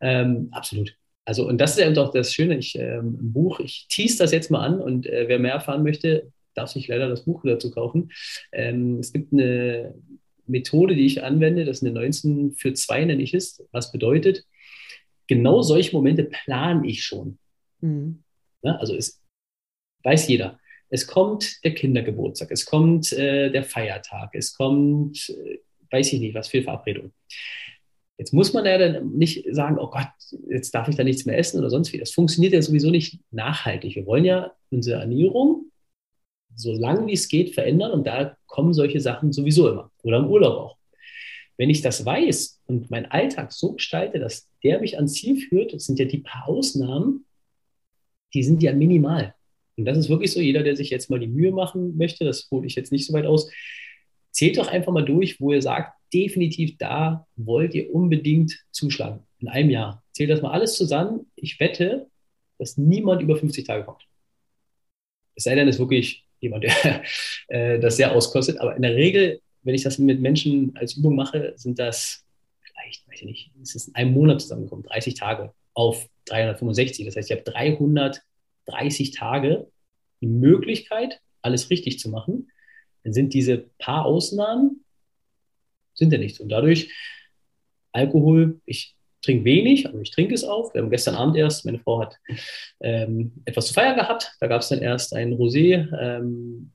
[0.00, 0.94] Ähm, absolut.
[1.24, 4.32] Also, und das ist eben doch das Schöne, ich ähm, im Buch, ich tease das
[4.32, 7.70] jetzt mal an und äh, wer mehr erfahren möchte, darf sich leider das Buch dazu
[7.70, 8.10] kaufen.
[8.50, 9.94] Ähm, es gibt eine
[10.46, 14.44] Methode, die ich anwende, das ist eine 19 für 2 nenne ich es, was bedeutet,
[15.34, 17.38] genau solche Momente plane ich schon.
[17.80, 18.22] Mhm.
[18.62, 19.20] Ja, also es
[20.04, 20.58] weiß jeder.
[20.90, 25.58] Es kommt der Kindergeburtstag, es kommt äh, der Feiertag, es kommt, äh,
[25.90, 27.12] weiß ich nicht, was für Verabredung.
[28.18, 30.08] Jetzt muss man ja dann nicht sagen, oh Gott,
[30.50, 31.98] jetzt darf ich da nichts mehr essen oder sonst wie.
[31.98, 33.96] Das funktioniert ja sowieso nicht nachhaltig.
[33.96, 35.72] Wir wollen ja unsere Ernährung
[36.54, 40.26] so lang wie es geht verändern und da kommen solche Sachen sowieso immer oder im
[40.26, 40.76] Urlaub auch.
[41.56, 45.72] Wenn ich das weiß und meinen Alltag so gestalte, dass der mich ans Ziel führt,
[45.72, 47.26] das sind ja die paar Ausnahmen,
[48.34, 49.34] die sind ja minimal.
[49.76, 52.48] Und das ist wirklich so, jeder, der sich jetzt mal die Mühe machen möchte, das
[52.50, 53.50] hole ich jetzt nicht so weit aus,
[54.30, 59.48] zählt doch einfach mal durch, wo ihr sagt, definitiv da wollt ihr unbedingt zuschlagen in
[59.48, 60.02] einem Jahr.
[60.12, 61.30] Zählt das mal alles zusammen.
[61.36, 62.06] Ich wette,
[62.58, 64.02] dass niemand über 50 Tage kommt.
[65.34, 67.02] Es sei denn, es ist wirklich jemand, der
[67.48, 68.58] äh, das sehr auskostet.
[68.58, 72.24] Aber in der Regel, wenn ich das mit Menschen als Übung mache, sind das
[72.82, 77.06] vielleicht, weiß ich nicht, es ist in einem Monat zusammengekommen, 30 Tage auf 365.
[77.06, 79.68] Das heißt, ich habe 330 Tage
[80.20, 82.50] die Möglichkeit, alles richtig zu machen.
[83.04, 84.84] Dann sind diese paar Ausnahmen,
[85.94, 86.40] sind ja nichts.
[86.40, 86.92] Und dadurch,
[87.92, 90.72] Alkohol, ich trinke wenig, aber ich trinke es auch.
[90.74, 92.18] Wir haben gestern Abend erst, meine Frau hat
[92.80, 94.32] ähm, etwas zu feiern gehabt.
[94.40, 95.88] Da gab es dann erst ein Rosé.
[95.98, 96.72] Ähm,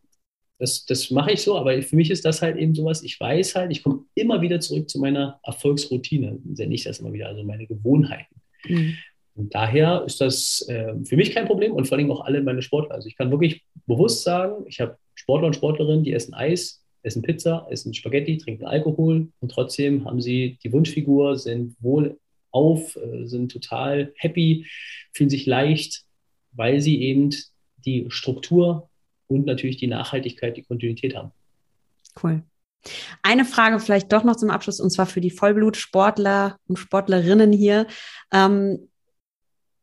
[0.60, 3.56] das, das mache ich so, aber für mich ist das halt eben sowas, ich weiß
[3.56, 7.44] halt, ich komme immer wieder zurück zu meiner Erfolgsroutine, nenne ich das immer wieder, also
[7.44, 8.42] meine Gewohnheiten.
[8.66, 8.96] Mhm.
[9.36, 12.64] Und daher ist das äh, für mich kein Problem und vor allem auch alle meine
[12.64, 12.96] Sportler.
[12.96, 17.22] Also ich kann wirklich bewusst sagen, ich habe Sportler und Sportlerinnen, die essen Eis, essen
[17.22, 22.18] Pizza, essen Spaghetti, trinken Alkohol und trotzdem haben sie die Wunschfigur, sind wohl
[22.50, 24.66] auf, äh, sind total happy,
[25.14, 26.04] fühlen sich leicht,
[26.52, 27.30] weil sie eben
[27.86, 28.87] die Struktur
[29.28, 31.32] und natürlich die Nachhaltigkeit, die Kontinuität haben.
[32.22, 32.44] Cool.
[33.22, 37.88] Eine Frage vielleicht doch noch zum Abschluss, und zwar für die Vollblutsportler und Sportlerinnen hier.
[38.32, 38.90] Ähm,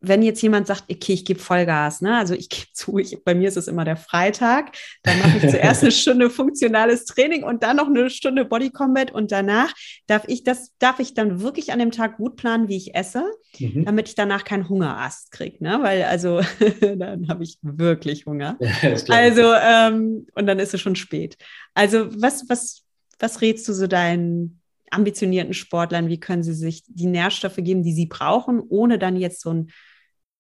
[0.07, 2.17] wenn jetzt jemand sagt, okay, ich gebe Vollgas, ne?
[2.17, 5.51] also ich gebe zu, ich, bei mir ist es immer der Freitag, dann mache ich
[5.51, 9.73] zuerst eine Stunde funktionales Training und dann noch eine Stunde Body Combat und danach
[10.07, 13.25] darf ich das, darf ich dann wirklich an dem Tag gut planen, wie ich esse,
[13.59, 13.85] mhm.
[13.85, 15.79] damit ich danach keinen Hungerast kriege, ne?
[15.83, 16.41] weil also
[16.81, 18.59] dann habe ich wirklich Hunger.
[19.09, 21.37] also ähm, und dann ist es schon spät.
[21.75, 22.83] Also was, was,
[23.19, 24.61] was rätst du so deinen
[24.95, 29.41] ambitionierten Sportlern, wie können sie sich die Nährstoffe geben, die sie brauchen, ohne dann jetzt
[29.41, 29.71] so ein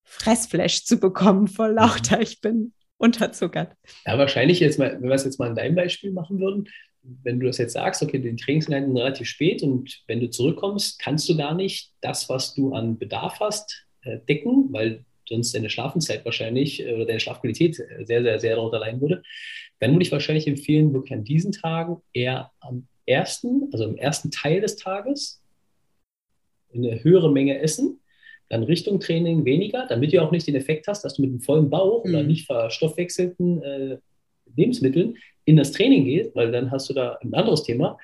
[0.05, 3.75] Fressflash zu bekommen vor lauter, ich bin unterzuckert.
[4.07, 6.69] Ja, wahrscheinlich jetzt mal, wenn wir es jetzt mal in deinem Beispiel machen würden,
[7.23, 10.99] wenn du das jetzt sagst, okay, die Trainingseinheiten sind relativ spät und wenn du zurückkommst,
[10.99, 15.71] kannst du gar nicht das, was du an Bedarf hast, äh, decken, weil sonst deine
[15.71, 19.23] Schlafenszeit wahrscheinlich äh, oder deine Schlafqualität äh, sehr, sehr, sehr darunter leiden würde,
[19.81, 24.31] dann würde ich wahrscheinlich empfehlen, wirklich an diesen Tagen eher am ersten, also im ersten
[24.31, 25.43] Teil des Tages,
[26.75, 28.01] eine höhere Menge essen,
[28.49, 31.40] dann Richtung Training weniger, damit du auch nicht den Effekt hast, dass du mit einem
[31.40, 32.14] vollen Bauch mhm.
[32.14, 33.99] oder nicht verstoffwechselten äh,
[34.57, 37.99] Lebensmitteln in das Training gehst, weil dann hast du da ein anderes Thema.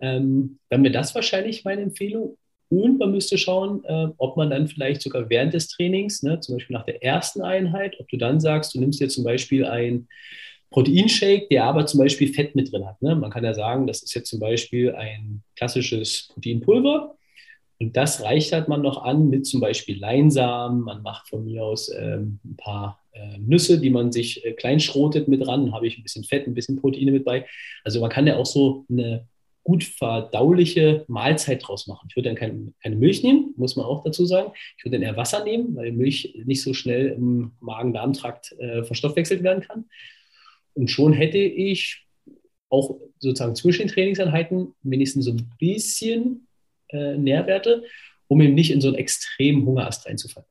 [0.00, 2.36] Ähm, dann wäre das wahrscheinlich meine Empfehlung.
[2.68, 6.56] Und man müsste schauen, äh, ob man dann vielleicht sogar während des Trainings, ne, zum
[6.56, 10.08] Beispiel nach der ersten Einheit, ob du dann sagst, du nimmst dir zum Beispiel ein
[10.70, 13.00] Proteinshake, der aber zum Beispiel Fett mit drin hat.
[13.00, 13.14] Ne?
[13.14, 17.15] Man kann ja sagen, das ist jetzt zum Beispiel ein klassisches Proteinpulver.
[17.78, 20.80] Und das reicht halt man noch an mit zum Beispiel Leinsamen.
[20.80, 25.28] Man macht von mir aus ähm, ein paar äh, Nüsse, die man sich äh, kleinschrotet
[25.28, 25.66] mit ran.
[25.66, 27.46] Dann habe ich ein bisschen Fett, ein bisschen Proteine mit bei.
[27.84, 29.28] Also man kann ja auch so eine
[29.66, 32.06] gut verdauliche Mahlzeit draus machen.
[32.08, 34.52] Ich würde dann kein, keine Milch nehmen, muss man auch dazu sagen.
[34.78, 39.42] Ich würde dann eher Wasser nehmen, weil Milch nicht so schnell im Magen-Darm-Trakt äh, verstoffwechselt
[39.42, 39.86] werden kann.
[40.74, 42.06] Und schon hätte ich
[42.68, 46.46] auch sozusagen zwischen den Trainingseinheiten wenigstens so ein bisschen
[46.88, 47.84] äh, Nährwerte,
[48.28, 50.48] um eben nicht in so einen extremen Hungerast reinzufallen.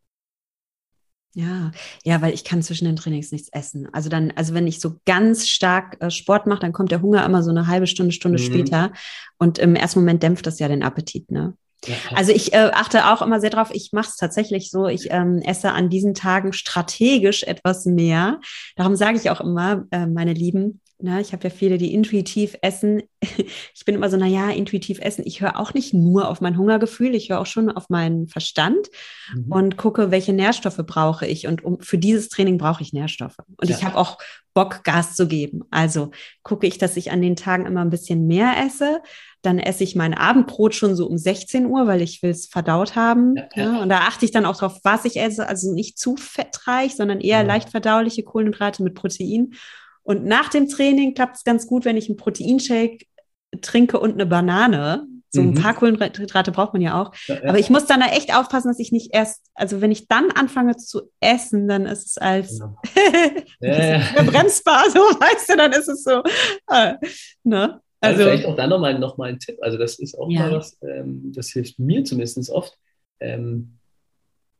[1.38, 1.72] Ja,
[2.06, 3.90] ja, weil ich kann zwischen den Trainings nichts essen.
[3.92, 7.26] Also dann, also wenn ich so ganz stark äh, Sport mache, dann kommt der Hunger
[7.26, 8.46] immer so eine halbe Stunde, Stunde mhm.
[8.46, 8.94] später.
[9.38, 11.58] Und im ersten Moment dämpft das ja den Appetit, ne?
[11.86, 11.96] Ja.
[12.16, 15.40] Also ich äh, achte auch immer sehr drauf, ich mache es tatsächlich so, ich ähm,
[15.40, 18.40] esse an diesen Tagen strategisch etwas mehr.
[18.76, 22.58] Darum sage ich auch immer, äh, meine Lieben, Ne, ich habe ja viele, die intuitiv
[22.62, 23.04] essen.
[23.78, 25.24] Ich bin immer so, naja, intuitiv essen.
[25.28, 28.88] Ich höre auch nicht nur auf mein Hungergefühl, ich höre auch schon auf meinen Verstand
[29.36, 29.52] mhm.
[29.52, 31.46] und gucke, welche Nährstoffe brauche ich.
[31.46, 33.38] Und um, für dieses Training brauche ich Nährstoffe.
[33.58, 33.76] Und ja.
[33.76, 34.18] ich habe auch
[34.56, 35.64] Bock, Gas zu geben.
[35.70, 39.02] Also gucke ich, dass ich an den Tagen immer ein bisschen mehr esse.
[39.42, 42.96] Dann esse ich mein Abendbrot schon so um 16 Uhr, weil ich will es verdaut
[42.96, 43.36] haben.
[43.36, 43.82] Ja, ja.
[43.82, 45.48] Und da achte ich dann auch drauf, was ich esse.
[45.48, 49.54] Also nicht zu fettreich, sondern eher leicht verdauliche Kohlenhydrate mit Protein.
[50.06, 53.08] Und nach dem Training klappt es ganz gut, wenn ich einen Proteinshake
[53.62, 55.08] trinke und eine Banane.
[55.30, 55.56] So ein mhm.
[55.56, 57.12] paar Kohlenhydrate braucht man ja auch.
[57.28, 57.50] Ja, ja.
[57.50, 60.32] Aber ich muss dann da echt aufpassen, dass ich nicht erst, also wenn ich dann
[60.32, 62.78] anfange zu essen, dann ist es als genau.
[63.60, 64.00] ja.
[64.24, 66.22] bremsbar, so weißt du, dann ist es so.
[66.72, 66.94] Äh,
[67.44, 67.82] ne?
[68.00, 69.58] Also, also vielleicht auch da nochmal noch mal ein Tipp.
[69.62, 72.78] Also das ist auch mal was, ähm, das hilft mir zumindest oft.
[73.20, 73.80] Ähm,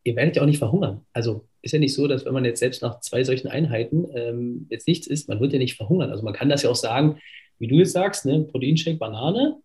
[0.04, 1.06] ihr werdet ja auch nicht verhungern.
[1.14, 4.68] Also ist ja nicht so, dass wenn man jetzt selbst nach zwei solchen Einheiten ähm,
[4.70, 6.12] jetzt nichts isst, man wird ja nicht verhungern.
[6.12, 7.18] Also man kann das ja auch sagen,
[7.58, 9.58] wie du jetzt sagst, ne, Proteinshake, Banane,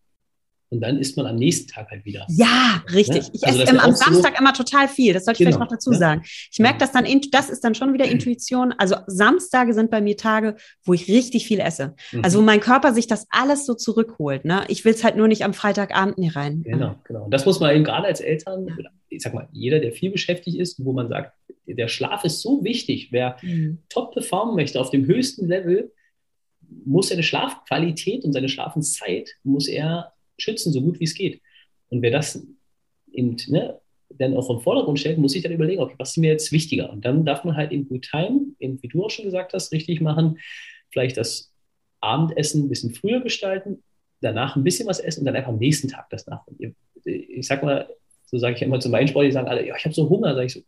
[0.73, 2.25] und dann isst man am nächsten Tag halt wieder.
[2.29, 3.25] Ja, richtig.
[3.25, 3.31] Ja?
[3.33, 5.13] Ich also esse am Samstag so immer total viel.
[5.13, 5.57] Das sollte ich genau.
[5.57, 5.99] vielleicht noch dazu ja?
[5.99, 6.23] sagen.
[6.25, 8.73] Ich merke das dann, das ist dann schon wieder Intuition.
[8.79, 11.97] Also Samstage sind bei mir Tage, wo ich richtig viel esse.
[12.13, 12.23] Mhm.
[12.23, 14.45] Also wo mein Körper sich das alles so zurückholt.
[14.45, 14.65] Ne?
[14.69, 16.63] Ich will es halt nur nicht am Freitagabend hier rein.
[16.63, 17.25] Genau, genau.
[17.25, 18.69] Und das muss man eben gerade als Eltern,
[19.09, 21.33] ich sag mal, jeder, der viel beschäftigt ist, wo man sagt,
[21.67, 23.09] der Schlaf ist so wichtig.
[23.13, 23.79] Wer mhm.
[23.89, 25.93] top performen möchte auf dem höchsten Level,
[26.85, 31.41] muss seine Schlafqualität und seine Schlafenszeit muss er schützen, so gut wie es geht.
[31.89, 32.47] Und wer das
[33.13, 33.81] eben, ne,
[34.11, 36.91] dann auch im Vordergrund stellt, muss sich dann überlegen, okay, was ist mir jetzt wichtiger?
[36.91, 39.73] Und dann darf man halt in Good Time, eben wie du auch schon gesagt hast,
[39.73, 40.39] richtig machen,
[40.91, 41.53] vielleicht das
[42.01, 43.83] Abendessen ein bisschen früher gestalten,
[44.21, 46.45] danach ein bisschen was essen und dann einfach am nächsten Tag das nach.
[47.05, 47.89] Ich sag mal,
[48.25, 50.35] so sage ich immer zu meinen Sport, die sagen alle, ja, ich habe so Hunger,
[50.35, 50.61] sage ich so,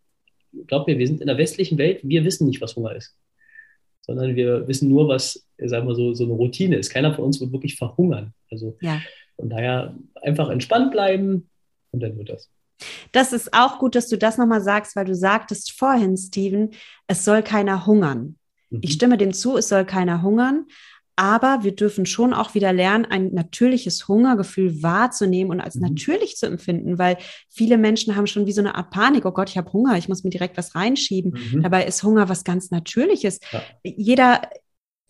[0.66, 3.16] glaub mir, wir sind in der westlichen Welt, wir wissen nicht, was Hunger ist.
[4.02, 6.90] Sondern wir wissen nur, was, sagen wir so, so eine Routine ist.
[6.90, 8.34] Keiner von uns wird wirklich verhungern.
[8.50, 9.00] Also ja.
[9.36, 11.48] Von daher einfach entspannt bleiben
[11.90, 12.50] und dann wird das.
[13.12, 16.70] Das ist auch gut, dass du das nochmal sagst, weil du sagtest vorhin, Steven,
[17.06, 18.36] es soll keiner hungern.
[18.70, 18.80] Mhm.
[18.82, 20.66] Ich stimme dem zu, es soll keiner hungern.
[21.22, 25.82] Aber wir dürfen schon auch wieder lernen, ein natürliches Hungergefühl wahrzunehmen und als mhm.
[25.82, 27.16] natürlich zu empfinden, weil
[27.48, 29.24] viele Menschen haben schon wie so eine Art Panik.
[29.24, 31.38] Oh Gott, ich habe Hunger, ich muss mir direkt was reinschieben.
[31.52, 31.62] Mhm.
[31.62, 33.38] Dabei ist Hunger was ganz Natürliches.
[33.52, 33.62] Ja.
[33.84, 34.42] Jeder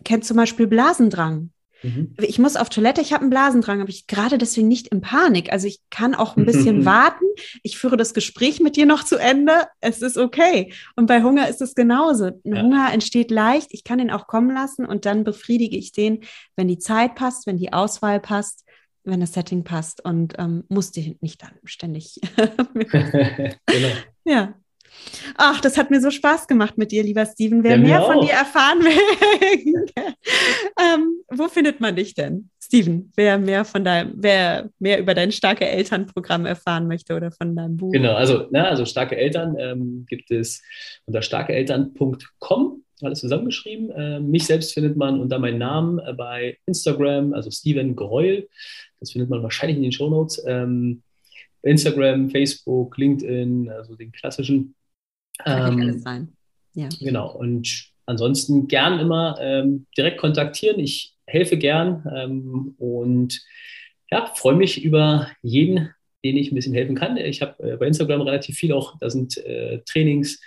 [0.04, 1.48] kennt zum Beispiel Blasendrang.
[1.82, 2.14] Mhm.
[2.18, 5.52] Ich muss auf Toilette, ich habe einen Blasendrang, aber ich gerade deswegen nicht in Panik.
[5.52, 7.24] Also ich kann auch ein bisschen warten.
[7.62, 9.52] Ich führe das Gespräch mit dir noch zu Ende.
[9.80, 10.72] Es ist okay.
[10.96, 12.26] Und bei Hunger ist es genauso.
[12.26, 12.62] Ein ja.
[12.62, 13.68] Hunger entsteht leicht.
[13.70, 16.20] Ich kann ihn auch kommen lassen und dann befriedige ich den,
[16.56, 18.64] wenn die Zeit passt, wenn die Auswahl passt
[19.04, 22.20] wenn das Setting passt und ähm, musste nicht dann ständig.
[22.74, 23.88] genau.
[24.24, 24.54] Ja.
[25.36, 27.62] Ach, das hat mir so Spaß gemacht mit dir, lieber Steven.
[27.62, 29.86] Wer ja, mehr von dir erfahren will,
[30.80, 33.12] ähm, wo findet man dich denn, Steven?
[33.16, 37.76] Wer mehr von deinem, wer mehr über dein starke Elternprogramm erfahren möchte oder von deinem
[37.76, 37.92] Buch?
[37.92, 40.62] Genau, also, na, also starke Eltern ähm, gibt es
[41.06, 43.90] unter starkeeltern.com alles zusammengeschrieben.
[43.90, 48.48] Äh, mich selbst findet man unter meinem Namen äh, bei Instagram, also Steven Greul.
[49.00, 50.42] Das findet man wahrscheinlich in den Show Notes.
[50.46, 51.02] Ähm,
[51.62, 54.74] Instagram, Facebook, LinkedIn, also den klassischen.
[55.38, 56.32] Kann ähm, alles sein.
[56.74, 56.88] Ja.
[57.00, 57.34] Genau.
[57.34, 60.78] Und ansonsten gern immer ähm, direkt kontaktieren.
[60.80, 63.42] Ich helfe gern ähm, und
[64.10, 65.90] ja, freue mich über jeden,
[66.24, 67.16] den ich ein bisschen helfen kann.
[67.16, 70.40] Ich habe äh, bei Instagram relativ viel auch, da sind äh, Trainings,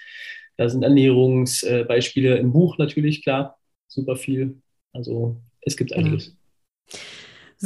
[0.57, 3.57] da sind Ernährungsbeispiele äh, im Buch natürlich, klar,
[3.87, 4.61] super viel.
[4.93, 6.35] Also es gibt einiges.
[6.87, 6.99] Ja.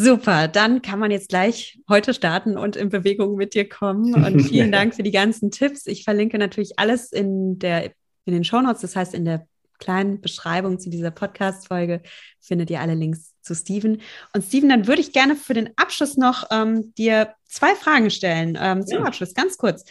[0.01, 4.13] Super, dann kann man jetzt gleich heute starten und in Bewegung mit dir kommen.
[4.13, 5.87] Und vielen Dank für die ganzen Tipps.
[5.87, 7.91] Ich verlinke natürlich alles in, der,
[8.23, 9.45] in den Shownotes, das heißt in der
[9.77, 12.01] kleinen Beschreibung zu dieser Podcast-Folge
[12.39, 13.99] findet ihr alle Links zu Steven.
[14.33, 18.57] Und Steven, dann würde ich gerne für den Abschluss noch ähm, dir zwei Fragen stellen.
[18.61, 19.03] Ähm, zum ja.
[19.03, 19.83] Abschluss, ganz kurz.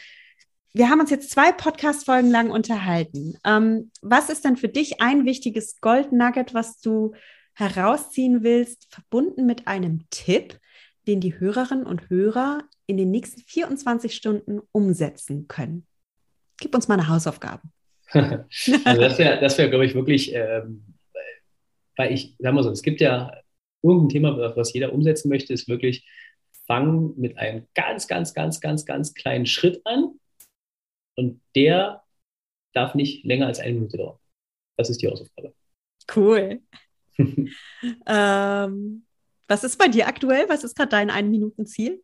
[0.73, 3.37] Wir haben uns jetzt zwei Podcast-Folgen lang unterhalten.
[3.45, 7.13] Ähm, was ist denn für dich ein wichtiges Gold-Nugget, was du
[7.59, 10.61] herausziehen willst, verbunden mit einem Tipp,
[11.09, 15.87] den die Hörerinnen und Hörer in den nächsten 24 Stunden umsetzen können?
[16.61, 17.63] Gib uns mal eine Hausaufgabe.
[18.13, 20.95] also das wäre, das wär, glaube ich, wirklich, ähm,
[21.97, 23.33] weil ich, sag mal so, es gibt ja
[23.83, 26.09] irgendein Thema, was jeder umsetzen möchte, ist wirklich,
[26.67, 30.21] fang mit einem ganz, ganz, ganz, ganz, ganz kleinen Schritt an
[31.17, 32.05] und der
[32.73, 34.19] darf nicht länger als eine Minute dauern.
[34.77, 35.55] Das ist die Hausaufgabe.
[36.15, 36.61] Cool.
[38.07, 39.05] Ähm,
[39.49, 40.45] was ist bei dir aktuell?
[40.49, 42.03] Was ist gerade dein Ein-Minuten-Ziel?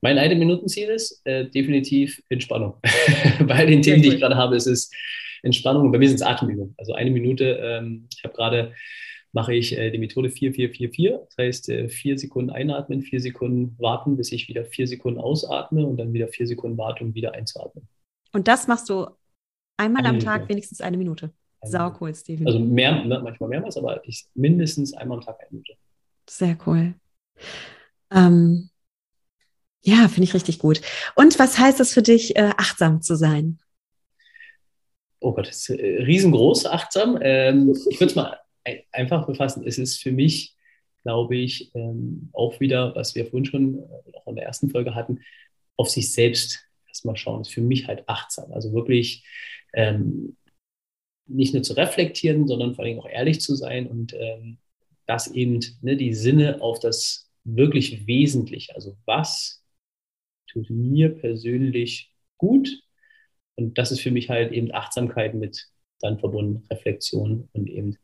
[0.00, 2.80] Mein Ein-Minuten-Ziel ist äh, definitiv Entspannung.
[3.46, 4.90] bei den Themen, die ich gerade habe, ist es
[5.42, 5.86] Entspannung.
[5.86, 6.74] Und bei mir sind es Atemübungen.
[6.78, 7.58] Also eine Minute.
[7.62, 8.72] Ähm, ich habe gerade
[9.36, 11.26] mache ich äh, die Methode 4444.
[11.28, 15.86] Das heißt, äh, vier Sekunden einatmen, vier Sekunden warten, bis ich wieder vier Sekunden ausatme
[15.86, 17.86] und dann wieder vier Sekunden warten, um wieder einzuatmen.
[18.32, 19.06] Und das machst du
[19.76, 20.24] einmal eine am Minute.
[20.24, 21.32] Tag, wenigstens eine Minute.
[21.70, 22.46] Sau cool, Steven.
[22.46, 25.74] Also mehr, manchmal mehrmals, aber ich, mindestens einmal am Tag eine Minute.
[26.28, 26.94] Sehr cool.
[28.10, 28.70] Ähm,
[29.82, 30.80] ja, finde ich richtig gut.
[31.14, 33.58] Und was heißt es für dich, äh, achtsam zu sein?
[35.20, 37.18] Oh Gott, das ist äh, riesengroß, achtsam.
[37.20, 38.38] Ähm, ich würde es mal
[38.92, 39.66] einfach befassen.
[39.66, 40.56] Es ist für mich,
[41.02, 44.94] glaube ich, ähm, auch wieder, was wir vorhin schon äh, auch in der ersten Folge
[44.94, 45.20] hatten,
[45.76, 47.40] auf sich selbst erstmal schauen.
[47.40, 48.52] Das ist für mich halt achtsam.
[48.52, 49.24] Also wirklich
[49.72, 50.36] ähm,
[51.26, 54.58] nicht nur zu reflektieren, sondern vor allem auch ehrlich zu sein und ähm,
[55.06, 58.74] das eben ne, die Sinne auf das wirklich Wesentliche.
[58.74, 59.64] Also was
[60.50, 62.82] tut mir persönlich gut?
[63.56, 65.68] Und das ist für mich halt eben Achtsamkeit mit
[66.00, 67.96] dann verbunden, Reflexion und eben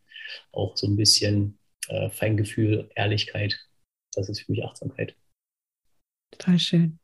[0.52, 1.58] auch so ein bisschen
[1.88, 3.58] äh, Feingefühl, Ehrlichkeit.
[4.14, 5.14] Das ist für mich Achtsamkeit.
[6.30, 6.98] Total schön.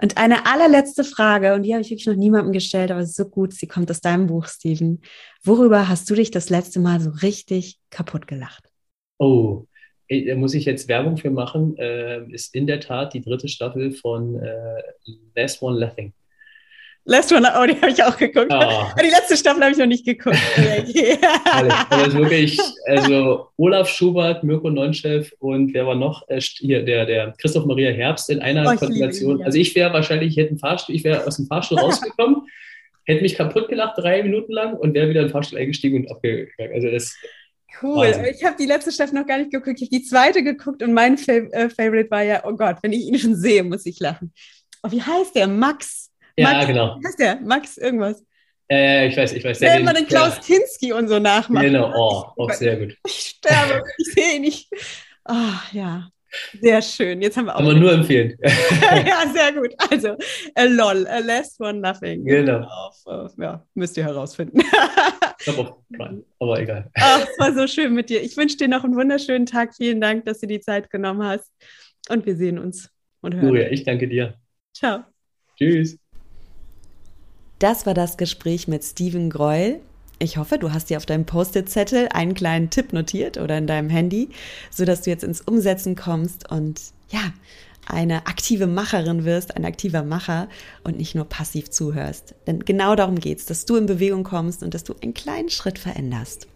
[0.00, 3.54] Und eine allerletzte Frage, und die habe ich wirklich noch niemandem gestellt, aber so gut,
[3.54, 5.00] sie kommt aus deinem Buch, Steven.
[5.44, 8.68] Worüber hast du dich das letzte Mal so richtig kaputt gelacht?
[9.18, 9.66] Oh,
[10.08, 11.76] da muss ich jetzt Werbung für machen.
[11.78, 14.82] Äh, ist in der Tat die dritte Staffel von äh,
[15.34, 16.12] Last One Laughing.
[17.04, 18.52] Last One, oh, die habe ich auch geguckt.
[18.52, 18.84] Oh.
[19.02, 20.38] Die letzte Staffel habe ich noch nicht geguckt.
[21.90, 26.28] also wirklich, also Olaf Schubert, Mirko Neunchef und wer war noch?
[26.28, 29.42] Äh, hier, der, der Christoph Maria Herbst in einer oh, Konstellation.
[29.42, 32.46] Also ich wäre wahrscheinlich, ich hätte Fahrstuhl, ich wäre aus dem Fahrstuhl rausgekommen,
[33.04, 36.10] hätte mich kaputt gelacht, drei Minuten lang und wäre wieder in den Fahrstuhl eingestiegen und
[36.10, 36.72] abgegangen.
[36.72, 37.16] Also das
[37.80, 38.06] Cool.
[38.06, 38.26] Wahnsinn.
[38.26, 39.80] Ich habe die letzte Staffel noch gar nicht geguckt.
[39.80, 42.92] Ich habe die zweite geguckt und mein Fav äh, Favorite war ja, oh Gott, wenn
[42.92, 44.32] ich ihn schon sehe, muss ich lachen.
[44.82, 45.48] Oh, wie heißt der?
[45.48, 46.11] Max.
[46.36, 46.96] Ja, Max, genau.
[47.00, 47.40] Wie heißt der?
[47.40, 48.24] Max irgendwas.
[48.70, 49.58] Ja, ich weiß, ich weiß.
[49.58, 50.42] Der, immer den Klaus ja.
[50.42, 51.64] Kinski und so nachmacht.
[51.64, 52.96] Genau, oh, auch sehr gut.
[53.06, 54.70] Ich sterbe, ich sehe ihn nicht.
[55.28, 55.34] Oh,
[55.72, 56.08] ja,
[56.60, 57.20] sehr schön.
[57.20, 57.60] Jetzt haben wir auch.
[57.60, 58.36] Man nur empfehlen.
[58.42, 59.74] ja, sehr gut.
[59.90, 62.24] Also, uh, lol, a less one nothing.
[62.24, 62.66] Genau.
[63.04, 64.60] Auf, ja, müsst ihr herausfinden.
[65.38, 66.90] ich glaube auf Prime, aber egal.
[66.94, 68.22] Ach, es war so schön mit dir.
[68.22, 69.74] Ich wünsche dir noch einen wunderschönen Tag.
[69.76, 71.52] Vielen Dank, dass du die Zeit genommen hast.
[72.08, 73.48] Und wir sehen uns und hören.
[73.48, 74.34] Julia, ich danke dir.
[74.74, 75.04] Ciao.
[75.58, 76.01] Tschüss.
[77.62, 79.78] Das war das Gespräch mit Steven Greul.
[80.18, 83.88] Ich hoffe, du hast dir auf deinem Post-it-Zettel einen kleinen Tipp notiert oder in deinem
[83.88, 84.30] Handy,
[84.72, 87.20] sodass du jetzt ins Umsetzen kommst und ja,
[87.86, 90.48] eine aktive Macherin wirst, ein aktiver Macher
[90.82, 92.34] und nicht nur passiv zuhörst.
[92.48, 95.48] Denn genau darum geht es, dass du in Bewegung kommst und dass du einen kleinen
[95.48, 96.48] Schritt veränderst.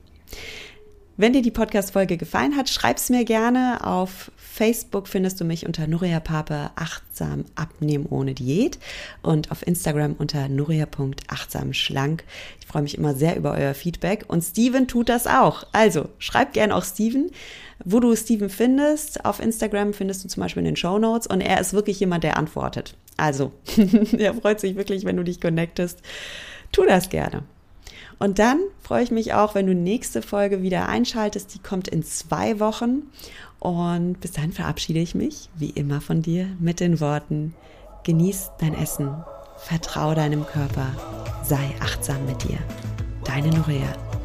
[1.17, 3.87] Wenn dir die Podcast-Folge gefallen hat, schreib's mir gerne.
[3.87, 8.79] Auf Facebook findest du mich unter Nuria Pape achtsam abnehmen ohne Diät
[9.21, 12.25] und auf Instagram unter nuria.achtsamschlank.
[12.59, 15.65] Ich freue mich immer sehr über euer Feedback und Steven tut das auch.
[15.73, 17.31] Also schreib gerne auch Steven,
[17.85, 19.27] wo du Steven findest.
[19.27, 22.25] Auf Instagram findest du zum Beispiel in den Show Notes und er ist wirklich jemand,
[22.25, 22.97] der antwortet.
[23.19, 23.53] Also,
[24.17, 26.01] er freut sich wirklich, wenn du dich connectest.
[26.73, 27.43] Tu das gerne.
[28.19, 31.55] Und dann freue ich mich auch, wenn du nächste Folge wieder einschaltest.
[31.55, 33.03] Die kommt in zwei Wochen.
[33.59, 37.55] Und bis dahin verabschiede ich mich, wie immer von dir, mit den Worten,
[38.05, 39.11] genieß dein Essen,
[39.57, 40.87] vertraue deinem Körper,
[41.43, 42.59] sei achtsam mit dir.
[43.25, 44.16] Deine Norea.